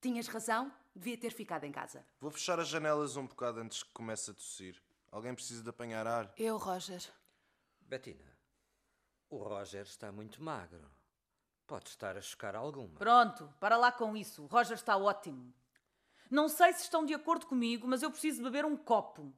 [0.00, 2.02] Tinhas razão, devia ter ficado em casa.
[2.18, 4.82] Vou fechar as janelas um bocado antes que comece a tossir.
[5.12, 6.32] Alguém precisa de apanhar ar.
[6.38, 7.02] Eu, Roger.
[7.82, 8.24] Bettina,
[9.28, 10.90] o Roger está muito magro.
[11.66, 12.98] Pode estar a chocar alguma.
[12.98, 14.44] Pronto, para lá com isso.
[14.44, 15.52] O Roger está ótimo.
[16.30, 19.32] Não sei se estão de acordo comigo, mas eu preciso beber um copo.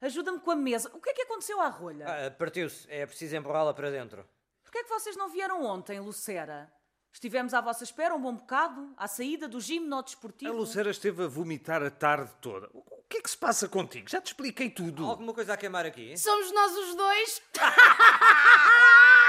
[0.00, 0.90] Ajuda-me com a mesa.
[0.94, 2.06] O que é que aconteceu à rolha?
[2.08, 2.90] Ah, Partiu-se.
[2.90, 4.26] É preciso empurrá-la para dentro.
[4.62, 6.72] Porquê é que vocês não vieram ontem, Lucera?
[7.12, 10.52] Estivemos à vossa espera um bom bocado, à saída do gimno A desportivo.
[10.54, 12.70] Lucera esteve a vomitar a tarde toda.
[12.72, 14.08] O o que é que se passa contigo?
[14.08, 15.04] Já te expliquei tudo.
[15.04, 16.16] Alguma coisa a queimar aqui?
[16.16, 17.42] Somos nós os dois.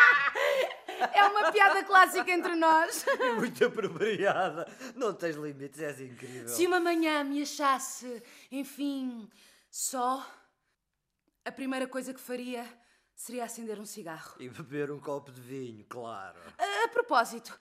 [1.14, 3.06] É uma piada clássica entre nós.
[3.38, 4.66] Muito apropriada.
[4.96, 6.48] Não tens limites, és incrível.
[6.50, 9.30] Se uma manhã me achasse, enfim,
[9.70, 10.26] só,
[11.46, 12.66] a primeira coisa que faria
[13.16, 14.36] seria acender um cigarro.
[14.40, 16.40] E beber um copo de vinho, claro.
[16.58, 17.58] A, a propósito,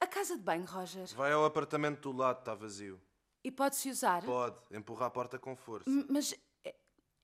[0.00, 1.06] A casa de banho, Roger.
[1.16, 3.00] Vai ao apartamento do lado, está vazio.
[3.44, 4.22] E pode-se usar?
[4.22, 5.88] Pode, empurra a porta com força.
[5.88, 6.34] M- Mas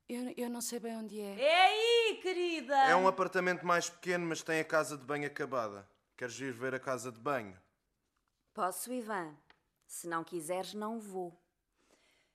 [0.08, 1.40] eu, eu não sei bem onde é.
[1.40, 2.76] É aí, querida!
[2.76, 5.88] É um apartamento mais pequeno, mas tem a casa de banho acabada.
[6.16, 7.58] Queres ir ver a casa de banho?
[8.52, 9.34] Posso, Ivan?
[9.86, 11.36] Se não quiseres, não vou.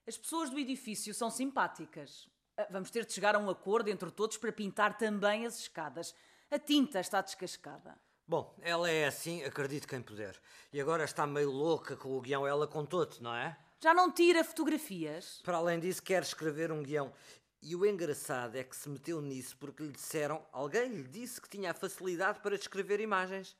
[0.07, 2.27] As pessoas do edifício são simpáticas.
[2.57, 6.13] Ah, Vamos ter de chegar a um acordo entre todos para pintar também as escadas.
[6.51, 7.95] A tinta está descascada.
[8.27, 10.39] Bom, ela é assim, acredito quem puder.
[10.73, 13.57] E agora está meio louca com o guião, ela contou-te, não é?
[13.81, 15.41] Já não tira fotografias?
[15.43, 17.13] Para além disso, quer escrever um guião.
[17.61, 21.49] E o engraçado é que se meteu nisso porque lhe disseram, alguém lhe disse que
[21.49, 23.55] tinha a facilidade para descrever imagens.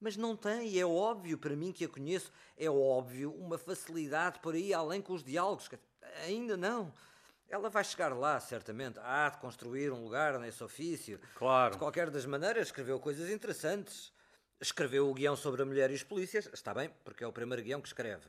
[0.00, 4.40] Mas não tem, e é óbvio para mim que a conheço, é óbvio uma facilidade
[4.40, 5.70] por aí além com os diálogos.
[6.24, 6.92] Ainda não.
[7.48, 8.98] Ela vai chegar lá, certamente.
[9.00, 11.20] Há de construir um lugar nesse ofício.
[11.36, 11.72] Claro.
[11.72, 14.12] De qualquer das maneiras, escreveu coisas interessantes.
[14.60, 16.48] Escreveu o guião sobre a mulher e os polícias.
[16.52, 18.26] Está bem, porque é o primeiro guião que escreve.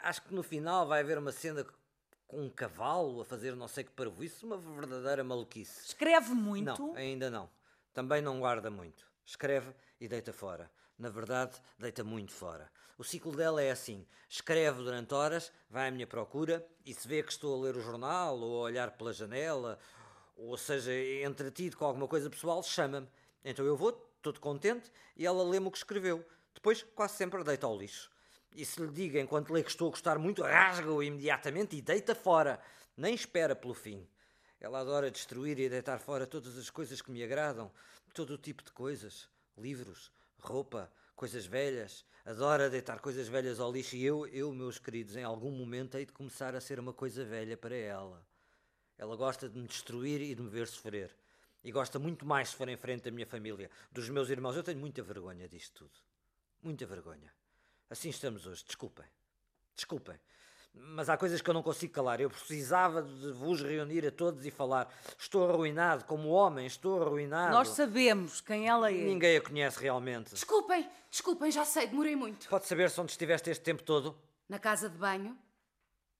[0.00, 1.66] Acho que no final vai haver uma cena
[2.28, 5.86] com um cavalo a fazer não sei que parvoíce, uma verdadeira maluquice.
[5.86, 6.82] Escreve muito?
[6.86, 7.48] Não, ainda não.
[7.94, 9.08] Também não guarda muito.
[9.24, 10.70] Escreve e deita fora.
[10.98, 12.70] Na verdade, deita muito fora.
[12.98, 17.22] O ciclo dela é assim: escreve durante horas, vai à minha procura e se vê
[17.22, 19.78] que estou a ler o jornal ou a olhar pela janela,
[20.36, 20.92] ou seja,
[21.24, 23.08] entretido com alguma coisa pessoal, chama-me.
[23.44, 26.24] Então eu vou, todo contente, e ela lê-me o que escreveu.
[26.54, 28.10] Depois, quase sempre, deita ao lixo.
[28.58, 32.12] E se lhe diga enquanto lê que estou a gostar muito, rasga-o imediatamente e deita
[32.12, 32.58] fora.
[32.96, 34.04] Nem espera pelo fim.
[34.58, 37.70] Ela adora destruir e deitar fora todas as coisas que me agradam,
[38.12, 39.28] todo o tipo de coisas.
[39.56, 42.04] Livros, roupa, coisas velhas.
[42.26, 46.04] Adora deitar coisas velhas ao lixo e eu, eu, meus queridos, em algum momento hei
[46.04, 48.26] de começar a ser uma coisa velha para ela.
[48.98, 51.14] Ela gosta de me destruir e de me ver sofrer.
[51.62, 54.56] E gosta muito mais se for em frente da minha família, dos meus irmãos.
[54.56, 56.00] Eu tenho muita vergonha disto tudo.
[56.60, 57.37] Muita vergonha.
[57.90, 58.64] Assim estamos hoje.
[58.64, 59.06] Desculpem.
[59.74, 60.18] Desculpem.
[60.74, 62.20] Mas há coisas que eu não consigo calar.
[62.20, 64.92] Eu precisava de vos reunir a todos e falar.
[65.18, 67.52] Estou arruinado como homem, estou arruinado.
[67.52, 68.94] Nós sabemos quem ela é.
[68.94, 70.34] Ninguém a conhece realmente.
[70.34, 72.48] Desculpem, desculpem, já sei, demorei muito.
[72.48, 74.16] Pode saber-se onde estiveste este tempo todo?
[74.48, 75.36] Na casa de banho,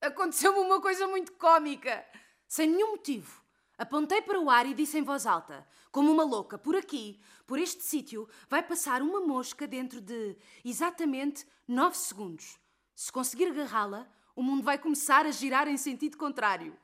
[0.00, 2.04] aconteceu-me uma coisa muito cómica.
[2.46, 3.42] Sem nenhum motivo.
[3.78, 7.60] Apontei para o ar e disse em voz alta, como uma louca, por aqui, por
[7.60, 12.58] este sítio, vai passar uma mosca dentro de exatamente nove segundos.
[12.92, 16.76] Se conseguir agarrá-la, o mundo vai começar a girar em sentido contrário.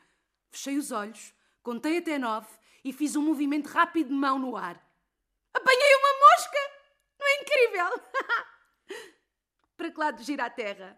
[0.50, 2.46] Fechei os olhos, contei até nove
[2.84, 4.80] e fiz um movimento rápido de mão no ar.
[5.52, 6.58] Apanhei uma mosca!
[7.18, 8.02] Não é incrível?
[9.76, 10.96] para que lado gira a terra?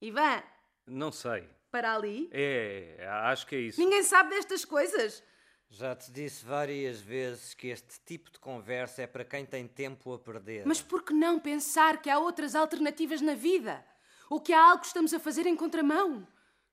[0.00, 0.42] Ivan,
[0.86, 1.57] Não sei.
[1.70, 2.28] Para ali?
[2.32, 3.80] É, acho que é isso.
[3.80, 5.22] Ninguém sabe destas coisas.
[5.70, 10.12] Já te disse várias vezes que este tipo de conversa é para quem tem tempo
[10.14, 10.64] a perder.
[10.66, 13.84] Mas por que não pensar que há outras alternativas na vida?
[14.30, 16.26] Ou que há algo que estamos a fazer em contramão?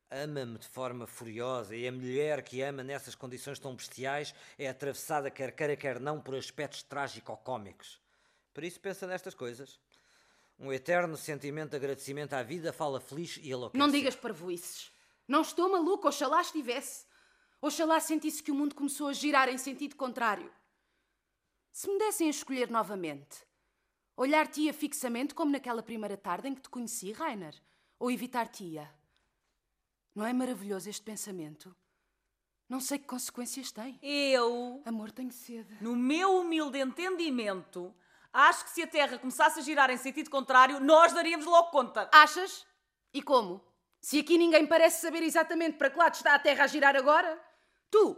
[0.10, 5.30] Ama-me de forma furiosa e a mulher que ama nessas condições tão bestiais é atravessada
[5.30, 8.00] quer queira quer não por aspectos trágico-cómicos.
[8.54, 9.80] Por isso pensa nestas coisas.
[10.58, 13.78] Um eterno sentimento de agradecimento à vida fala feliz e enlouquece.
[13.78, 14.92] Não digas parvoices.
[15.28, 17.06] Não estou maluco, oxalá estivesse.
[17.62, 20.52] Oxalá sentisse que o mundo começou a girar em sentido contrário.
[21.72, 23.46] Se me dessem a escolher novamente,
[24.16, 27.54] olhar-te-ia fixamente como naquela primeira tarde em que te conheci, Rainer,
[28.00, 28.90] ou evitar-te-ia?
[30.14, 31.76] Não é maravilhoso este pensamento?
[32.70, 34.00] Não sei que consequências tem.
[34.02, 35.78] Eu, Amor, tenho sede.
[35.82, 37.94] no meu humilde entendimento,
[38.36, 42.10] acho que se a Terra começasse a girar em sentido contrário, nós daríamos logo conta.
[42.14, 42.66] Achas?
[43.14, 43.64] E como?
[44.02, 47.42] Se aqui ninguém parece saber exatamente para que lado está a Terra a girar agora?
[47.90, 48.16] Tu,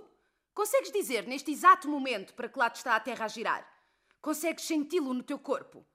[0.53, 3.65] consegues dizer neste exato momento para que lado está a Terra a girar?
[4.19, 5.85] Consegues senti-lo no teu corpo?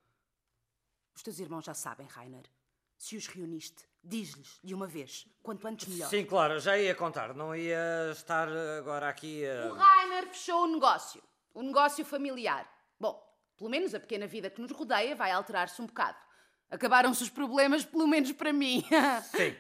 [1.15, 2.49] Os teus irmãos já sabem, Rainer.
[2.97, 6.09] Se os reuniste, diz-lhes de uma vez, quanto antes melhor.
[6.09, 7.35] Sim, claro, já ia contar.
[7.35, 9.85] Não ia estar agora aqui O a.
[9.85, 11.23] Rainer fechou o negócio.
[11.53, 12.72] O negócio familiar.
[13.57, 16.19] Pelo menos a pequena vida que nos rodeia vai alterar-se um bocado.
[16.71, 18.83] Acabaram-se os problemas, pelo menos para mim.
[19.31, 19.57] Sim.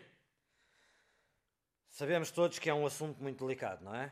[1.88, 4.10] Sabemos todos que é um assunto muito delicado, não é?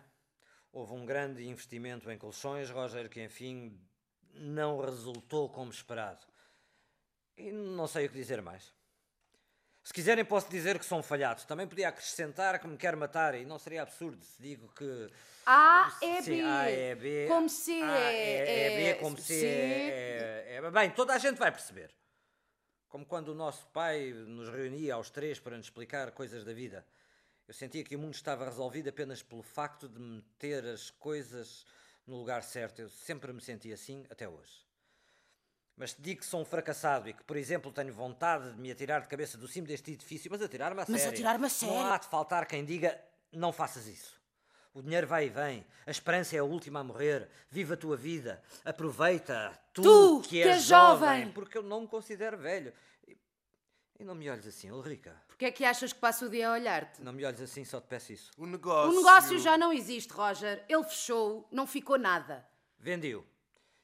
[0.71, 3.81] Houve um grande investimento em colchões, Roger, que enfim
[4.35, 6.25] não resultou como esperado.
[7.37, 8.73] E não sei o que dizer mais.
[9.83, 11.45] Se quiserem, posso dizer que sou um falhado.
[11.47, 15.11] Também podia acrescentar que me quer matar e não seria absurdo se digo que.
[15.47, 16.43] A é B.
[16.43, 17.27] A é B.
[17.29, 21.91] Como A é, é, B, como C, é, é- Bem, toda a gente vai perceber.
[22.89, 26.87] Como quando o nosso pai nos reunia aos três para nos explicar coisas da vida.
[27.49, 31.65] Eu sentia que o mundo estava resolvido apenas pelo facto de meter as coisas
[32.07, 32.81] no lugar certo.
[32.83, 34.70] Eu sempre me senti assim, até hoje.
[35.81, 38.71] Mas te digo que sou um fracassado e que, por exemplo, tenho vontade de me
[38.71, 41.15] atirar de cabeça do cimo deste edifício, mas atirar-me a Mas sério.
[41.17, 41.75] atirar-me a sério?
[41.75, 44.21] Não há de faltar quem diga, não faças isso.
[44.75, 47.31] O dinheiro vai e vem, a esperança é a última a morrer.
[47.51, 51.33] Viva a tua vida, aproveita, tu, Tu, que que és és jovem, jovem.
[51.33, 52.75] porque eu não me considero velho.
[53.99, 55.17] E, não me olhes assim, Ulrica.
[55.29, 57.01] Porquê é que achas que passo o dia a olhar-te?
[57.03, 58.31] Não me olhes assim, só te peço isso.
[58.37, 58.93] O negócio.
[58.93, 60.63] O negócio já não existe, Roger.
[60.69, 62.47] Ele fechou, não ficou nada.
[62.79, 63.27] Vendi-o.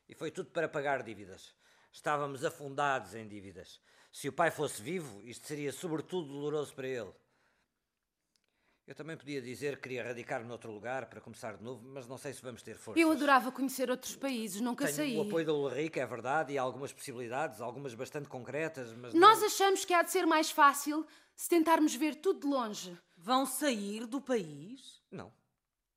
[0.07, 1.55] E foi tudo para pagar dívidas.
[1.97, 3.81] Estávamos afundados em dívidas.
[4.13, 7.11] Se o pai fosse vivo, isto seria sobretudo doloroso para ele.
[8.87, 12.19] Eu também podia dizer que queria radicar noutro lugar para começar de novo, mas não
[12.19, 13.01] sei se vamos ter força.
[13.01, 15.17] Eu adorava conhecer outros países, nunca Tenho saí.
[15.17, 19.15] o apoio da Ulrica, é verdade, e há algumas possibilidades, algumas bastante concretas, mas.
[19.15, 19.47] Nós não...
[19.47, 22.95] achamos que há de ser mais fácil se tentarmos ver tudo de longe.
[23.17, 25.01] Vão sair do país?
[25.11, 25.33] Não.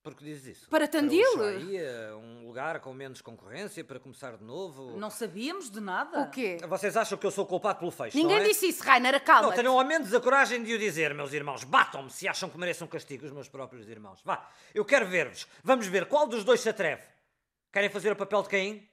[0.01, 0.69] Porque dizes isso?
[0.69, 1.27] Para Tandil?
[1.33, 4.97] Ushuaia, um lugar com menos concorrência para começar de novo.
[4.97, 6.21] Não sabíamos de nada.
[6.21, 6.57] O quê?
[6.67, 8.17] Vocês acham que eu sou culpado pelo fecho?
[8.17, 8.47] Ninguém não é?
[8.47, 9.55] disse isso, Rainer, Não acalma-te.
[9.55, 11.63] tenham ao menos a coragem de o dizer, meus irmãos.
[11.63, 14.19] Batam-me se acham que merecem um castigo, os meus próprios irmãos.
[14.25, 15.47] Vá, eu quero ver-vos.
[15.63, 17.03] Vamos ver qual dos dois se atreve.
[17.71, 18.89] Querem fazer o papel de Caim?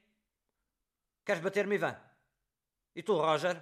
[1.24, 1.96] Queres bater-me, Ivan?
[2.94, 3.60] E tu, Roger?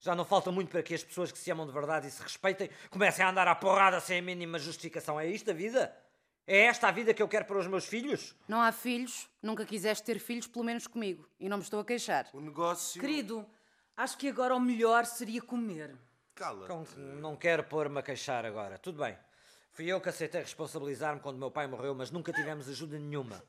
[0.00, 2.22] Já não falta muito para que as pessoas que se amam de verdade e se
[2.22, 5.18] respeitem comecem a andar à porrada sem a mínima justificação.
[5.18, 5.96] É isto a vida?
[6.46, 8.36] É esta a vida que eu quero para os meus filhos?
[8.46, 11.28] Não há filhos, nunca quiseste ter filhos, pelo menos comigo.
[11.40, 12.28] E não me estou a queixar.
[12.32, 13.00] O negócio.
[13.00, 13.44] Querido,
[13.96, 15.96] acho que agora o melhor seria comer.
[16.36, 16.68] Cala.
[16.68, 16.84] Não,
[17.20, 18.78] não quero pôr-me a queixar agora.
[18.78, 19.18] Tudo bem.
[19.72, 23.42] Fui eu que aceitei responsabilizar-me quando meu pai morreu, mas nunca tivemos ajuda nenhuma.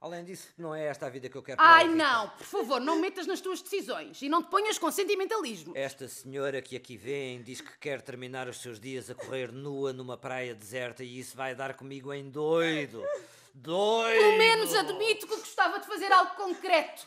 [0.00, 2.80] Além disso, não é esta a vida que eu quero para Ai não, por favor,
[2.80, 5.72] não metas nas tuas decisões e não te ponhas com sentimentalismo.
[5.76, 9.92] Esta senhora que aqui vem diz que quer terminar os seus dias a correr nua
[9.92, 13.04] numa praia deserta e isso vai dar comigo em doido.
[13.52, 14.20] Doido!
[14.20, 17.04] Pelo menos admito que gostava de fazer algo concreto.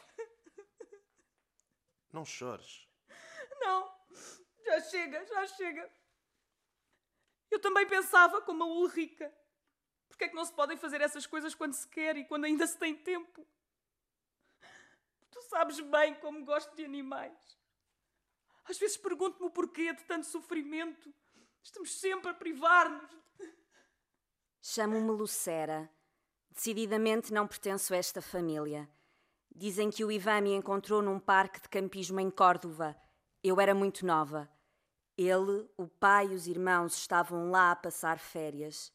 [2.11, 2.85] Não chores.
[3.61, 3.89] Não,
[4.65, 5.89] já chega, já chega.
[7.49, 9.31] Eu também pensava como a Ulrica.
[10.21, 12.67] Porquê é que não se podem fazer essas coisas quando se quer e quando ainda
[12.67, 13.43] se tem tempo?
[15.31, 17.33] Tu sabes bem como gosto de animais.
[18.65, 21.11] Às vezes pergunto-me o porquê de tanto sofrimento.
[21.63, 23.09] Estamos sempre a privar-nos.
[24.61, 25.89] Chamo-me Lucera.
[26.51, 28.87] Decididamente não pertenço a esta família.
[29.49, 32.95] Dizem que o Ivan me encontrou num parque de campismo em Córdoba.
[33.43, 34.47] Eu era muito nova.
[35.17, 38.93] Ele, o pai e os irmãos estavam lá a passar férias.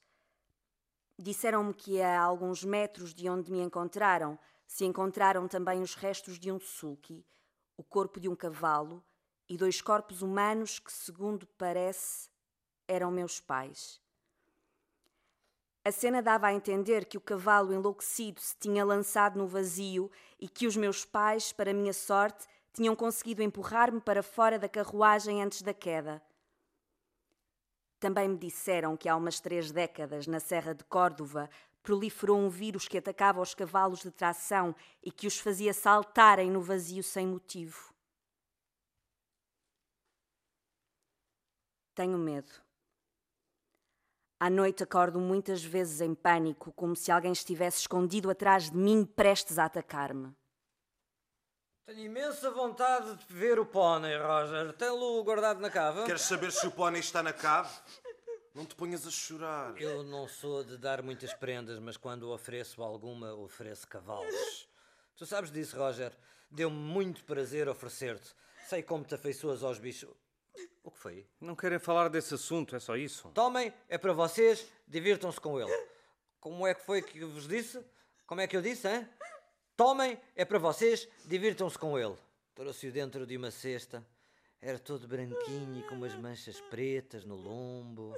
[1.19, 6.51] Disseram-me que a alguns metros de onde me encontraram se encontraram também os restos de
[6.53, 7.25] um sulky,
[7.77, 9.03] o corpo de um cavalo
[9.49, 12.29] e dois corpos humanos que, segundo parece,
[12.89, 14.01] eram meus pais.
[15.85, 20.49] A cena dava a entender que o cavalo enlouquecido se tinha lançado no vazio e
[20.49, 25.63] que os meus pais, para minha sorte, tinham conseguido empurrar-me para fora da carruagem antes
[25.63, 26.21] da queda.
[28.07, 31.51] Também me disseram que há umas três décadas, na Serra de Córdoba,
[31.83, 36.61] proliferou um vírus que atacava os cavalos de tração e que os fazia saltarem no
[36.61, 37.93] vazio sem motivo.
[41.97, 42.53] Tenho medo.
[44.39, 49.05] À noite acordo muitas vezes em pânico, como se alguém estivesse escondido atrás de mim,
[49.05, 50.33] prestes a atacar-me.
[51.87, 54.73] Tenho imensa vontade de ver o pônei, Roger.
[54.73, 56.05] Tem-lo guardado na cava?
[56.05, 57.73] Queres saber se o pônei está na cave?
[58.53, 59.81] Não te ponhas a chorar.
[59.81, 64.69] Eu não sou de dar muitas prendas, mas quando ofereço alguma, ofereço cavalos.
[65.15, 66.13] Tu sabes disso, Roger.
[66.51, 68.35] Deu-me muito prazer oferecer-te.
[68.67, 70.11] Sei como te afeiçoas aos bichos.
[70.83, 71.25] O que foi?
[71.41, 73.29] Não querem falar desse assunto, é só isso.
[73.29, 75.71] Tomem, é para vocês, divirtam-se com ele.
[76.41, 77.81] Como é que foi que vos disse?
[78.27, 79.09] Como é que eu disse, hein?
[79.77, 82.17] Tomem, é para vocês, divirtam-se com ele.
[82.55, 84.07] Trouxe-o dentro de uma cesta.
[84.61, 88.15] Era todo branquinho e com umas manchas pretas no lombo.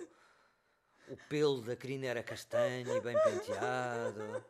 [1.09, 4.45] O pelo da crina era castanho e bem penteado.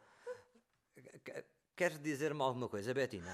[1.24, 1.44] Qu-
[1.74, 3.32] Queres dizer-me alguma coisa, Betina?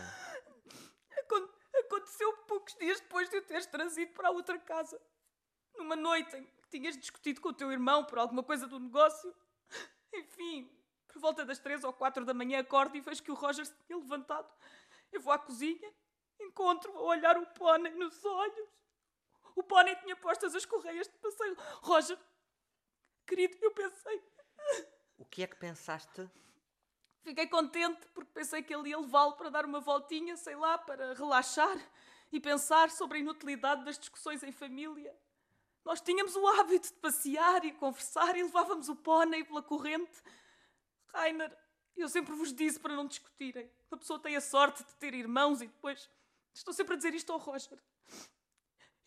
[1.19, 1.49] Acon-
[1.87, 5.01] Aconteceu poucos dias depois de eu teres trazido para a outra casa.
[5.77, 9.35] Numa noite em que tinhas discutido com o teu irmão por alguma coisa do negócio.
[10.13, 10.71] Enfim,
[11.15, 13.75] por volta das três ou quatro da manhã acordo e vejo que o Roger se
[13.87, 14.53] tinha levantado.
[15.13, 15.95] Eu vou à cozinha,
[16.41, 18.69] encontro-o a olhar o pônei nos olhos.
[19.55, 21.57] O pônei tinha postas as correias de passeio.
[21.83, 22.19] Roger,
[23.25, 24.23] querido, eu pensei.
[25.17, 26.29] O que é que pensaste?
[27.23, 31.15] Fiquei contente porque pensei que ele ia levá-lo para dar uma voltinha, sei lá, para
[31.15, 31.79] relaxar
[32.33, 35.17] e pensar sobre a inutilidade das discussões em família.
[35.85, 40.21] Nós tínhamos o hábito de passear e conversar e levávamos o pônei pela corrente.
[41.15, 41.57] Rainer,
[41.97, 43.71] Eu sempre vos disse para não discutirem.
[43.91, 46.11] Uma pessoa tem a sorte de ter irmãos e depois.
[46.53, 47.79] Estou sempre a dizer isto ao Roger.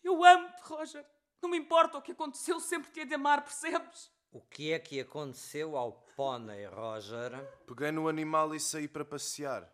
[0.02, 1.04] Eu amo-te, Roger.
[1.42, 4.10] Não me importa o que aconteceu, sempre te hei de amar, percebes?
[4.32, 7.32] O que é que aconteceu ao pônei, Roger?
[7.66, 9.70] Peguei no animal e saí para passear.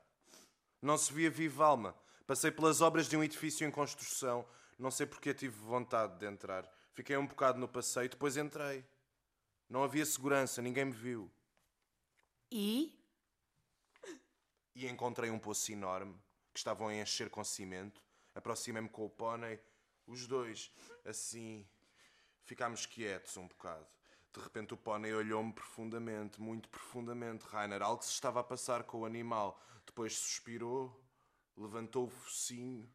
[0.82, 1.94] Não se via viva alma.
[2.26, 4.46] Passei pelas obras de um edifício em construção.
[4.78, 6.68] Não sei porque tive vontade de entrar.
[6.92, 8.84] Fiquei um bocado no passeio, depois entrei.
[9.68, 11.30] Não havia segurança, ninguém me viu.
[12.50, 12.98] E?
[14.74, 16.14] E encontrei um poço enorme
[16.52, 18.02] que estavam a encher com cimento.
[18.34, 19.60] Aproximei-me com o pônei,
[20.06, 20.72] os dois,
[21.04, 21.66] assim.
[22.44, 23.86] Ficámos quietos um bocado.
[24.32, 27.82] De repente o pônei olhou-me profundamente, muito profundamente, Rainer.
[27.82, 29.60] Algo se estava a passar com o animal.
[29.86, 31.00] Depois suspirou,
[31.56, 32.88] levantou o focinho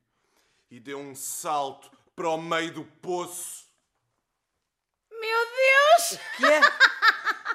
[0.69, 3.69] e deu um salto para o meio do poço.
[5.09, 6.21] Meu Deus!
[6.37, 6.59] Que é?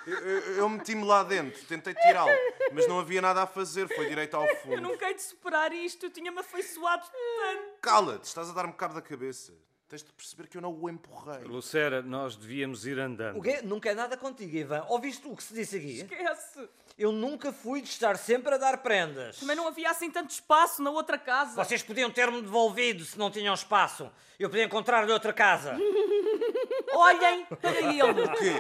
[0.07, 2.31] Eu, eu, eu meti-me lá dentro, tentei tirá-lo,
[2.73, 4.81] mas não havia nada a fazer, foi direito ao Eu fundo.
[4.81, 6.07] nunca hei de superar isto.
[6.07, 7.63] Eu tinha-me afeiçoado tanto.
[7.81, 9.53] Cala-te, estás a dar-me cabo da cabeça.
[9.89, 11.45] Tens de perceber que eu não o empurrei.
[11.45, 13.39] Lucera, nós devíamos ir andando.
[13.39, 13.61] O quê?
[13.63, 14.85] Nunca é nada contigo, Ivan.
[14.89, 16.01] Ouviste o que se disse aqui?
[16.01, 16.69] Esquece.
[16.97, 19.39] Eu nunca fui de estar sempre a dar prendas.
[19.39, 21.55] Também não havia assim tanto espaço na outra casa.
[21.63, 24.11] Vocês podiam ter-me devolvido se não tinham espaço.
[24.39, 25.77] Eu podia encontrar-lhe outra casa.
[26.95, 28.03] Olhem para ele.
[28.03, 28.55] O quê?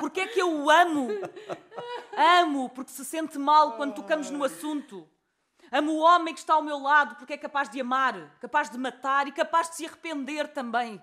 [0.00, 1.08] Porque é que eu o amo?
[2.16, 5.08] Amo porque se sente mal quando tocamos no assunto.
[5.70, 8.78] Amo o homem que está ao meu lado porque é capaz de amar, capaz de
[8.78, 11.02] matar e capaz de se arrepender também.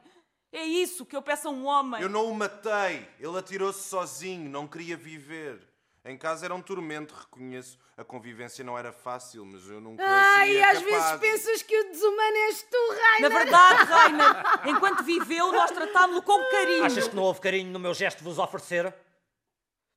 [0.51, 2.01] É isso que eu peço a um homem.
[2.01, 3.07] Eu não o matei.
[3.19, 5.74] Ele atirou-se sozinho, não queria viver.
[6.07, 7.79] Em casa era um tormento, reconheço.
[7.97, 11.19] A convivência não era fácil, mas eu nunca Ai, às capaz.
[11.19, 13.29] vezes pensas que o desumano és tu, Rainer.
[13.31, 16.83] Na verdade, Rainer, enquanto viveu, nós tratámo-lo com carinho.
[16.85, 18.93] Achas que não houve carinho no meu gesto de vos oferecer?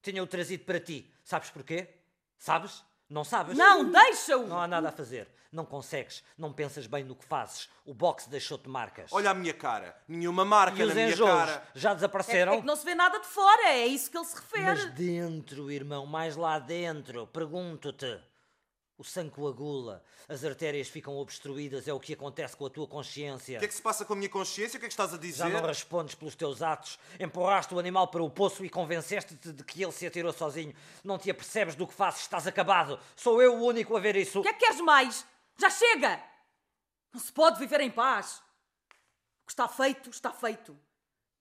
[0.01, 1.13] Tinha-o trazido para ti.
[1.23, 1.89] Sabes porquê?
[2.39, 2.83] Sabes?
[3.09, 3.57] Não sabes?
[3.57, 4.47] Não, deixa-o.
[4.47, 5.29] Não há nada a fazer.
[5.51, 6.23] Não consegues.
[6.37, 7.71] Não pensas bem no que fazes.
[7.87, 9.11] O boxe deixou-te marcas.
[9.15, 9.97] Olha a minha cara.
[10.07, 11.63] Nenhuma marca e os na minha enjoos cara.
[11.75, 12.53] já É, desapareceram?
[12.53, 14.63] é que não se vê nada de fora, é isso que ele se refere.
[14.65, 18.21] Mas dentro, irmão, mais lá dentro, pergunto-te.
[18.99, 23.57] O sangue coagula, as artérias ficam obstruídas, é o que acontece com a tua consciência.
[23.57, 24.77] O que é que se passa com a minha consciência?
[24.77, 25.39] O que é que estás a dizer?
[25.39, 26.99] Já não respondes pelos teus atos.
[27.21, 30.75] Empurraste o animal para o poço e convenceste-te de que ele se atirou sozinho.
[31.05, 32.99] Não te apercebes do que fazes, estás acabado.
[33.15, 34.41] Sou eu o único a ver isso.
[34.41, 35.25] O que é que queres mais?
[35.57, 36.21] Já chega!
[37.13, 38.43] Não se pode viver em paz.
[39.43, 40.77] O que está feito, está feito.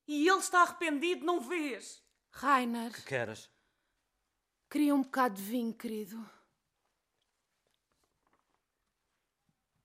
[0.08, 2.04] E ele está arrependido, não vês?
[2.30, 3.50] Rainer, que queres?
[4.70, 6.37] queria um bocado de vinho, querido.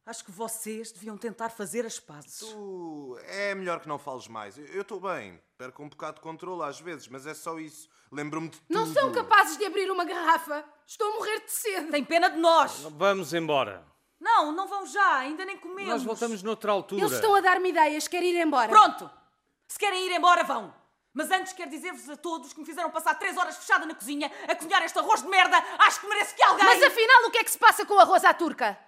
[0.04, 2.38] Acho que vocês deviam tentar fazer as pazes.
[2.38, 3.18] Tu...
[3.24, 4.58] É melhor que não fales mais.
[4.58, 5.40] Eu estou bem.
[5.56, 7.88] Perco um bocado de controle às vezes, mas é só isso.
[8.10, 8.66] Lembro-me de tudo.
[8.68, 10.64] Não são capazes de abrir uma garrafa.
[10.84, 11.92] Estou a morrer de sede.
[11.92, 12.80] Tem pena de nós.
[12.90, 13.86] Vamos embora.
[14.20, 15.92] Não, não vão já, ainda nem comemos.
[15.92, 17.00] Nós voltamos noutra altura.
[17.00, 18.08] Eles estão a dar-me ideias.
[18.08, 18.68] Quero ir embora.
[18.68, 19.08] Pronto!
[19.68, 20.74] Se querem ir embora, vão.
[21.14, 24.30] Mas antes quero dizer-vos a todos que me fizeram passar três horas fechada na cozinha
[24.48, 25.56] a cozinhar este arroz de merda.
[25.78, 26.64] Acho que merece que alguém...
[26.64, 28.78] Mas afinal, o que é que se passa com o arroz à turca?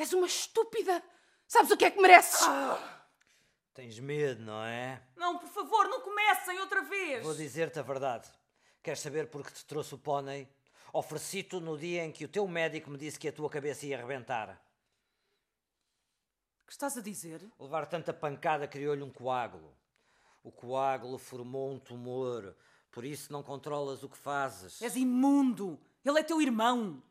[0.00, 1.02] És uma estúpida.
[1.46, 2.40] Sabes o que é que mereces?
[3.74, 5.02] Tens medo, não é?
[5.14, 7.22] Não, por favor, não comecem outra vez.
[7.22, 8.26] Vou dizer-te a verdade.
[8.82, 10.48] Queres saber porque te trouxe o pônei?
[10.90, 13.98] Ofereci-te no dia em que o teu médico me disse que a tua cabeça ia
[13.98, 14.58] arrebentar.
[16.62, 17.46] O que estás a dizer?
[17.58, 19.76] Levar tanta pancada criou-lhe um coágulo.
[20.42, 22.56] O coágulo formou um tumor.
[22.90, 24.80] Por isso não controlas o que fazes.
[24.80, 25.78] És imundo.
[26.02, 27.02] Ele é teu irmão.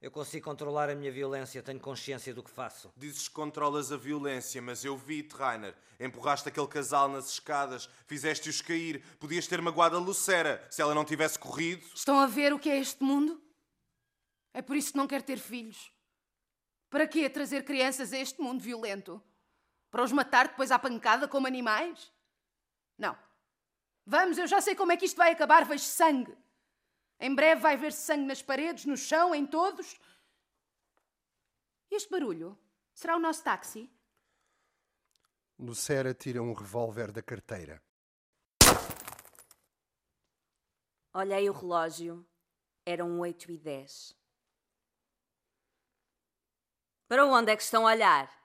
[0.00, 2.92] Eu consigo controlar a minha violência, tenho consciência do que faço.
[2.96, 5.74] Dizes que controlas a violência, mas eu vi-te, Rainer.
[5.98, 9.02] Empurraste aquele casal nas escadas, fizeste-os cair.
[9.18, 11.84] Podias ter magoado a Lucera se ela não tivesse corrido.
[11.92, 13.42] Estão a ver o que é este mundo?
[14.54, 15.92] É por isso que não quero ter filhos.
[16.88, 19.20] Para quê trazer crianças a este mundo violento?
[19.90, 22.12] Para os matar depois à pancada como animais?
[22.96, 23.18] Não.
[24.06, 25.64] Vamos, eu já sei como é que isto vai acabar.
[25.64, 26.36] Vejo sangue.
[27.20, 29.98] Em breve vai haver sangue nas paredes, no chão, em todos.
[31.90, 32.56] E este barulho?
[32.94, 33.90] Será o nosso táxi?
[35.58, 37.82] Lucera tira um revólver da carteira.
[41.12, 42.24] Olhei o relógio.
[42.86, 44.16] Eram oito e dez.
[47.08, 48.38] Para onde é que estão a olhar?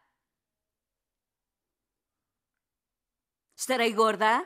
[3.56, 4.46] Estarei gorda?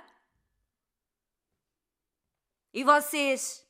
[2.74, 3.67] E vocês?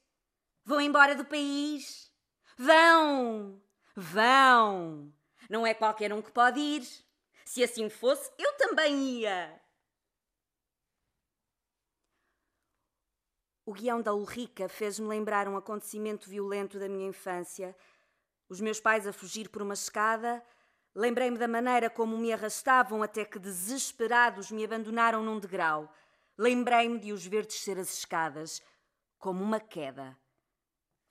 [0.67, 2.11] Vão embora do país?
[2.57, 3.63] Vão!
[3.95, 5.13] Vão!
[5.49, 6.85] Não é qualquer um que pode ir.
[7.45, 9.61] Se assim fosse, eu também ia.
[13.65, 17.73] O guião da Ulrica fez-me lembrar um acontecimento violento da minha infância.
[18.49, 20.43] Os meus pais a fugir por uma escada.
[20.93, 25.89] Lembrei-me da maneira como me arrastavam até que, desesperados, me abandonaram num degrau.
[26.37, 28.61] Lembrei-me de os ver descer as escadas,
[29.17, 30.17] como uma queda.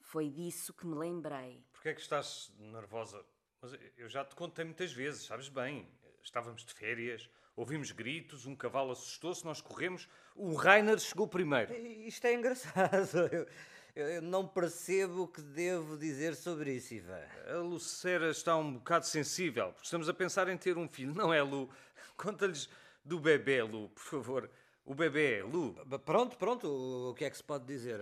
[0.06, 1.64] Foi disso que me lembrei.
[1.72, 3.24] Porquê é que estás nervosa?
[3.60, 5.88] Mas eu já te contei muitas vezes, sabes bem.
[6.22, 11.74] Estávamos de férias, ouvimos gritos, um cavalo assustou-se, nós corremos, o Rainer chegou primeiro.
[11.74, 13.18] Isto é engraçado.
[13.96, 17.24] Eu, eu não percebo o que devo dizer sobre isso, Ivan.
[17.48, 21.32] A Lucera está um bocado sensível, porque estamos a pensar em ter um filho, não
[21.32, 21.70] é, Lu?
[22.14, 22.68] Conta-lhes
[23.02, 24.50] do bebê, Lu, por favor.
[24.84, 25.74] O bebê, Lu.
[26.04, 26.68] Pronto, pronto,
[27.10, 27.98] o que é que se pode dizer?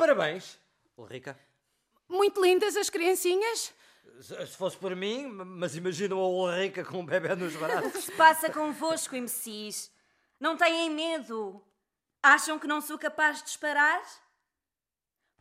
[0.00, 0.58] Parabéns,
[0.96, 1.38] Ulrica.
[2.08, 3.74] Muito lindas as criancinhas.
[4.22, 7.84] Se fosse por mim, mas imagina a Ulrica com um bebê nos braços.
[7.90, 9.92] O que se passa convosco, imbecis?
[10.40, 11.62] Não têm medo?
[12.22, 14.02] Acham que não sou capaz de disparar?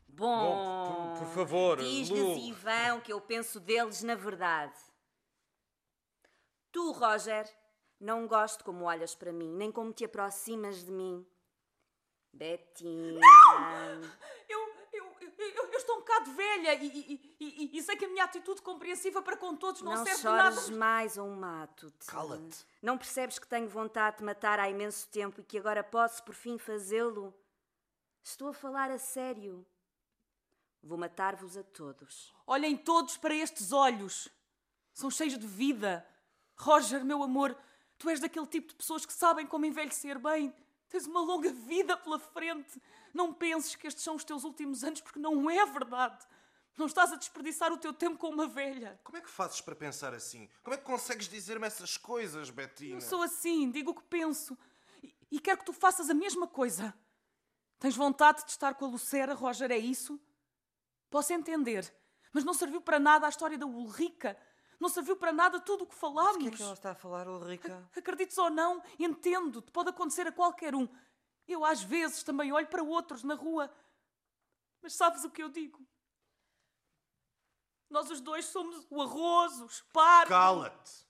[0.05, 4.77] Bom, Bom por, por, favor, diz-lhes Ivan o que eu penso deles na verdade.
[6.69, 7.49] Tu, Roger,
[7.97, 11.25] não gosto como olhas para mim, nem como te aproximas de mim.
[12.33, 13.19] Betinha.
[13.19, 14.01] Não!
[14.47, 18.07] Eu, eu, eu, eu, estou um bocado velha e, e, e, e, sei que a
[18.07, 20.43] minha atitude compreensiva para com todos não, não serve de nada.
[20.43, 22.07] Não chores mais ou mato-te.
[22.07, 22.65] Cala-te.
[22.81, 26.35] Não percebes que tenho vontade de matar há imenso tempo e que agora posso por
[26.35, 27.33] fim fazê-lo?
[28.23, 29.65] Estou a falar a sério.
[30.81, 32.33] Vou matar-vos a todos.
[32.47, 34.29] Olhem todos para estes olhos.
[34.93, 36.05] São cheios de vida.
[36.55, 37.57] Roger, meu amor,
[37.97, 40.53] tu és daquele tipo de pessoas que sabem como envelhecer bem.
[40.89, 42.81] Tens uma longa vida pela frente.
[43.13, 46.25] Não penses que estes são os teus últimos anos, porque não é verdade.
[46.77, 48.99] Não estás a desperdiçar o teu tempo com uma velha.
[49.03, 50.49] Como é que fazes para pensar assim?
[50.63, 52.95] Como é que consegues dizer-me essas coisas, Bettina?
[52.95, 54.57] Não sou assim, digo o que penso.
[55.03, 56.93] E, e quero que tu faças a mesma coisa.
[57.79, 60.19] Tens vontade de estar com a Lucera, Roger, é isso?
[61.09, 61.93] Posso entender,
[62.31, 64.37] mas não serviu para nada a história da Ulrica.
[64.79, 66.37] Não serviu para nada tudo o que falámos.
[66.37, 67.89] O que é que ela está a falar, Ulrica?
[67.95, 70.87] Acredites ou não, entendo-te, pode acontecer a qualquer um.
[71.47, 73.69] Eu, às vezes, também olho para outros na rua.
[74.81, 75.85] Mas sabes o que eu digo?
[77.89, 80.29] Nós os dois somos o arroz, os pardos.
[80.29, 81.07] Cala-te!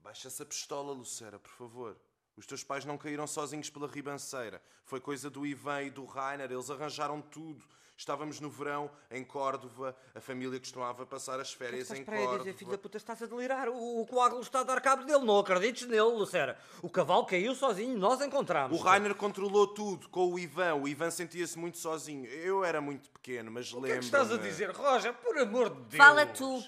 [0.00, 2.00] Baixa essa pistola, Lucera, por favor.
[2.36, 4.62] Os teus pais não caíram sozinhos pela ribanceira.
[4.84, 7.64] Foi coisa do Ivan e do Rainer, eles arranjaram tudo.
[7.98, 12.38] Estávamos no verão, em Córdova, a família costumava passar as férias em Córdova.
[12.38, 13.68] Dizer, filho da puta, estás a delirar.
[13.68, 15.24] O, o coágulo está a dar cabo dele.
[15.24, 16.56] Não acredites nele, Lucera.
[16.80, 18.78] O cavalo caiu sozinho, nós encontramos.
[18.78, 20.76] O Rainer controlou tudo com o Ivan.
[20.76, 22.24] O Ivan sentia-se muito sozinho.
[22.26, 23.80] Eu era muito pequeno, mas lembro.
[23.80, 25.12] O que é que estás a dizer, Roger?
[25.14, 25.96] Por amor de Deus.
[25.96, 26.62] Fala tu.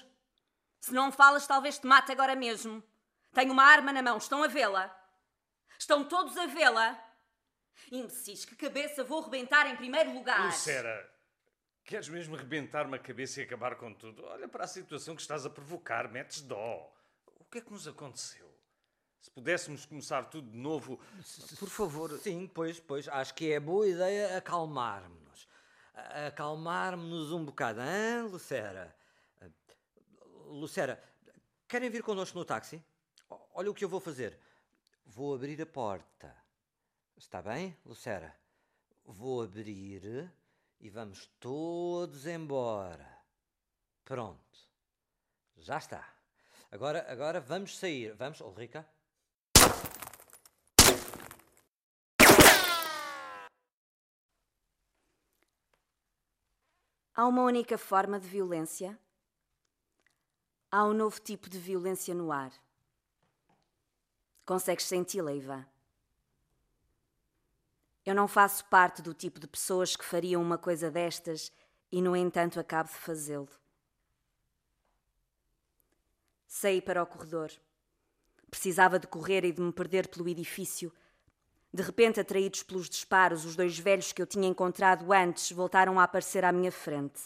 [0.81, 2.83] Se não falas, talvez te mate agora mesmo.
[3.33, 4.93] Tenho uma arma na mão, estão a vê-la?
[5.79, 7.01] Estão todos a vê-la?
[7.89, 10.45] Imbecis, que cabeça vou rebentar em primeiro lugar?
[10.45, 11.09] Lucera,
[11.83, 14.23] queres mesmo rebentar-me a cabeça e acabar com tudo?
[14.25, 16.91] Olha para a situação que estás a provocar, metes dó.
[17.39, 18.49] O que é que nos aconteceu?
[19.19, 20.99] Se pudéssemos começar tudo de novo.
[21.59, 22.17] Por favor.
[22.17, 23.07] Sim, pois, pois.
[23.07, 25.47] Acho que é boa ideia acalmarmos-nos.
[26.27, 28.95] Acalmarmos-nos um bocado, hein, Lucera?
[30.47, 31.01] Lucera,
[31.67, 32.83] querem vir connosco no táxi?
[33.53, 34.39] Olha o que eu vou fazer.
[35.05, 36.35] Vou abrir a porta.
[37.15, 38.35] Está bem, Lucera?
[39.05, 40.31] Vou abrir
[40.81, 43.23] e vamos todos embora.
[44.03, 44.41] Pronto.
[45.55, 46.03] Já está.
[46.71, 48.13] Agora, agora vamos sair.
[48.15, 48.87] Vamos, Ulrica?
[57.13, 58.99] Há uma única forma de violência.
[60.71, 62.51] Há um novo tipo de violência no ar.
[64.43, 65.70] Consegues senti-la, Ivan?
[68.05, 71.51] Eu não faço parte do tipo de pessoas que fariam uma coisa destas
[71.91, 73.49] e, no entanto, acabo de fazê-lo.
[76.47, 77.51] Saí para o corredor.
[78.49, 80.91] Precisava de correr e de me perder pelo edifício.
[81.73, 86.03] De repente, atraídos pelos disparos, os dois velhos que eu tinha encontrado antes voltaram a
[86.03, 87.21] aparecer à minha frente.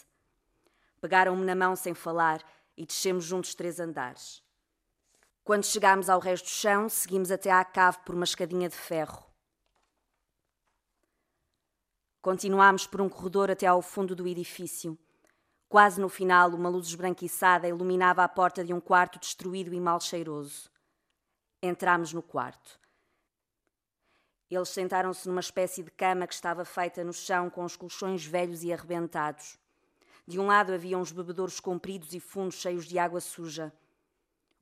[1.00, 2.44] Pegaram-me na mão sem falar
[2.76, 4.42] e descemos juntos três andares.
[5.42, 9.24] Quando chegámos ao resto do chão, seguimos até à cave por uma escadinha de ferro.
[12.26, 14.98] Continuámos por um corredor até ao fundo do edifício.
[15.68, 20.00] Quase no final, uma luz esbranquiçada iluminava a porta de um quarto destruído e mal
[20.00, 20.68] cheiroso.
[21.62, 22.80] Entramos no quarto.
[24.50, 28.64] Eles sentaram-se numa espécie de cama que estava feita no chão com os colchões velhos
[28.64, 29.56] e arrebentados.
[30.26, 33.72] De um lado havia uns bebedouros compridos e fundos cheios de água suja.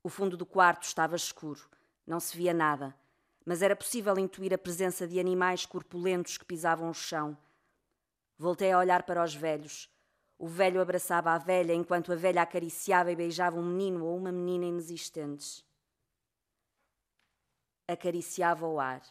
[0.03, 1.67] O fundo do quarto estava escuro.
[2.05, 2.95] Não se via nada.
[3.43, 7.35] mas era possível intuir a presença de animais corpulentos que pisavam o chão.
[8.37, 9.89] Voltei a olhar para os velhos.
[10.37, 14.31] O velho abraçava a velha enquanto a velha acariciava e beijava um menino ou uma
[14.31, 15.63] menina inexistentes.
[17.87, 19.01] Acariciava o ar.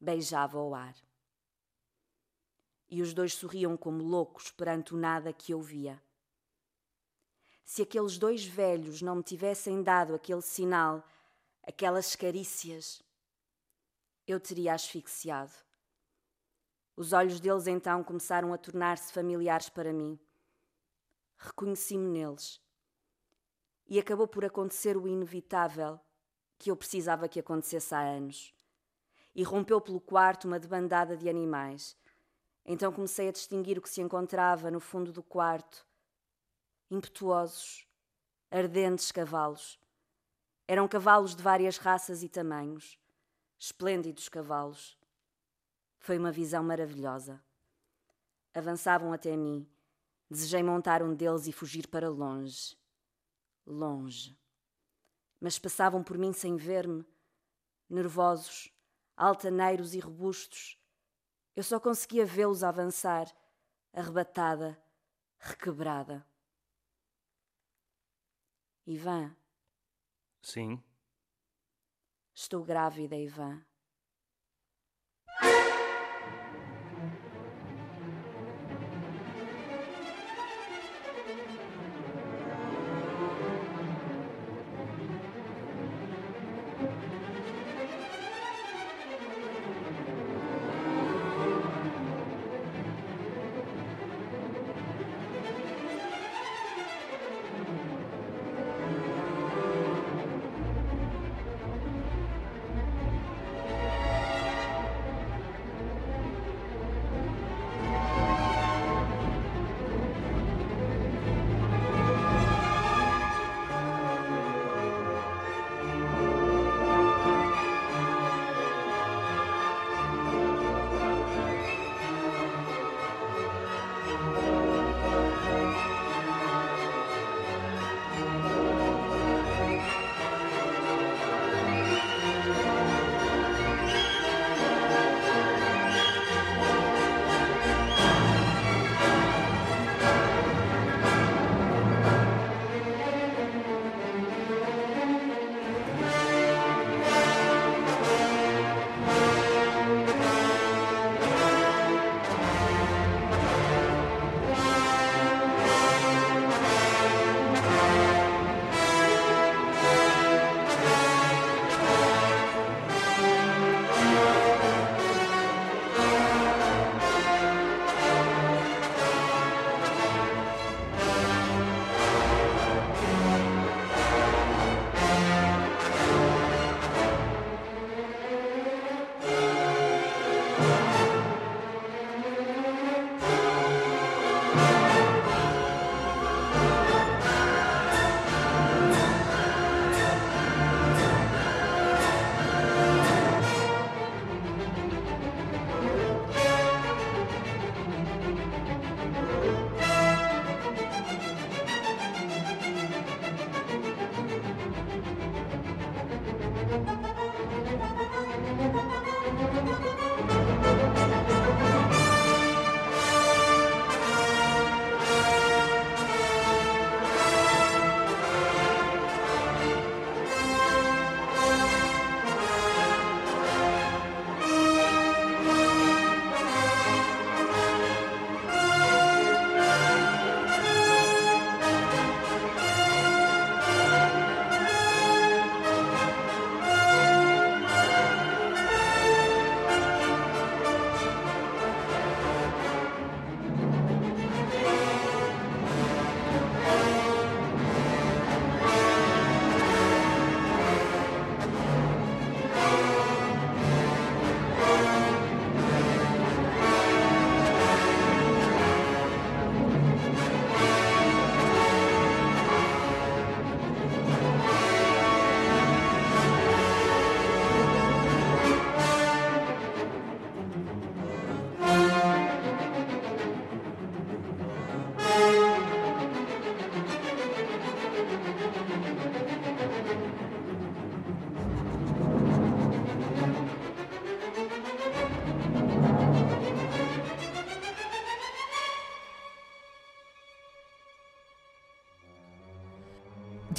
[0.00, 0.94] Beijava o ar.
[2.88, 6.00] E os dois sorriam como loucos perante o nada que eu via.
[7.64, 11.02] Se aqueles dois velhos não me tivessem dado aquele sinal,
[11.62, 13.02] aquelas carícias,
[14.26, 15.63] eu teria asfixiado.
[16.96, 20.18] Os olhos deles então começaram a tornar-se familiares para mim.
[21.36, 22.60] Reconheci-me neles.
[23.86, 25.98] E acabou por acontecer o inevitável
[26.56, 28.54] que eu precisava que acontecesse há anos.
[29.34, 31.96] E rompeu pelo quarto uma debandada de animais.
[32.64, 35.84] Então comecei a distinguir o que se encontrava no fundo do quarto.
[36.88, 37.88] Impetuosos,
[38.52, 39.80] ardentes cavalos.
[40.68, 42.96] Eram cavalos de várias raças e tamanhos.
[43.58, 44.96] Esplêndidos cavalos
[46.04, 47.42] foi uma visão maravilhosa.
[48.52, 49.66] Avançavam até mim.
[50.30, 52.76] Desejei montar um deles e fugir para longe.
[53.66, 54.38] Longe.
[55.40, 57.06] Mas passavam por mim sem ver-me,
[57.88, 58.70] nervosos,
[59.16, 60.78] altaneiros e robustos.
[61.56, 63.26] Eu só conseguia vê-los avançar,
[63.90, 64.78] arrebatada,
[65.38, 66.22] requebrada.
[68.86, 69.34] Ivan.
[70.42, 70.84] Sim.
[72.34, 73.64] Estou grávida, Ivan.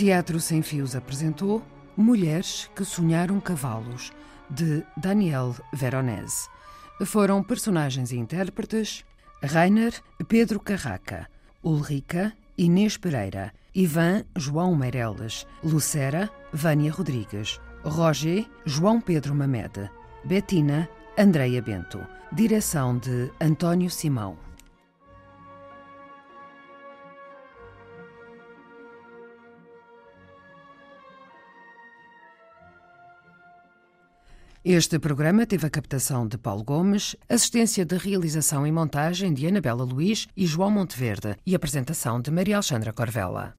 [0.05, 1.63] Teatro Sem Fios apresentou
[1.97, 4.13] Mulheres que Sonharam Cavalos,
[4.47, 6.47] de Daniel Veronese.
[7.03, 9.03] Foram personagens e intérpretes
[9.41, 11.27] Rainer Pedro Carraca,
[11.63, 19.89] Ulrica Inês Pereira, Ivan João Meireles, Lucera Vânia Rodrigues, Roger João Pedro Mamede,
[20.23, 20.87] Betina
[21.17, 21.99] Andreia Bento.
[22.31, 24.44] Direção de António Simão.
[34.67, 39.83] Este programa teve a captação de Paulo Gomes, assistência de realização e montagem de Anabela
[39.83, 43.53] Luiz e João Monteverde e apresentação de Maria Alexandra Corvella.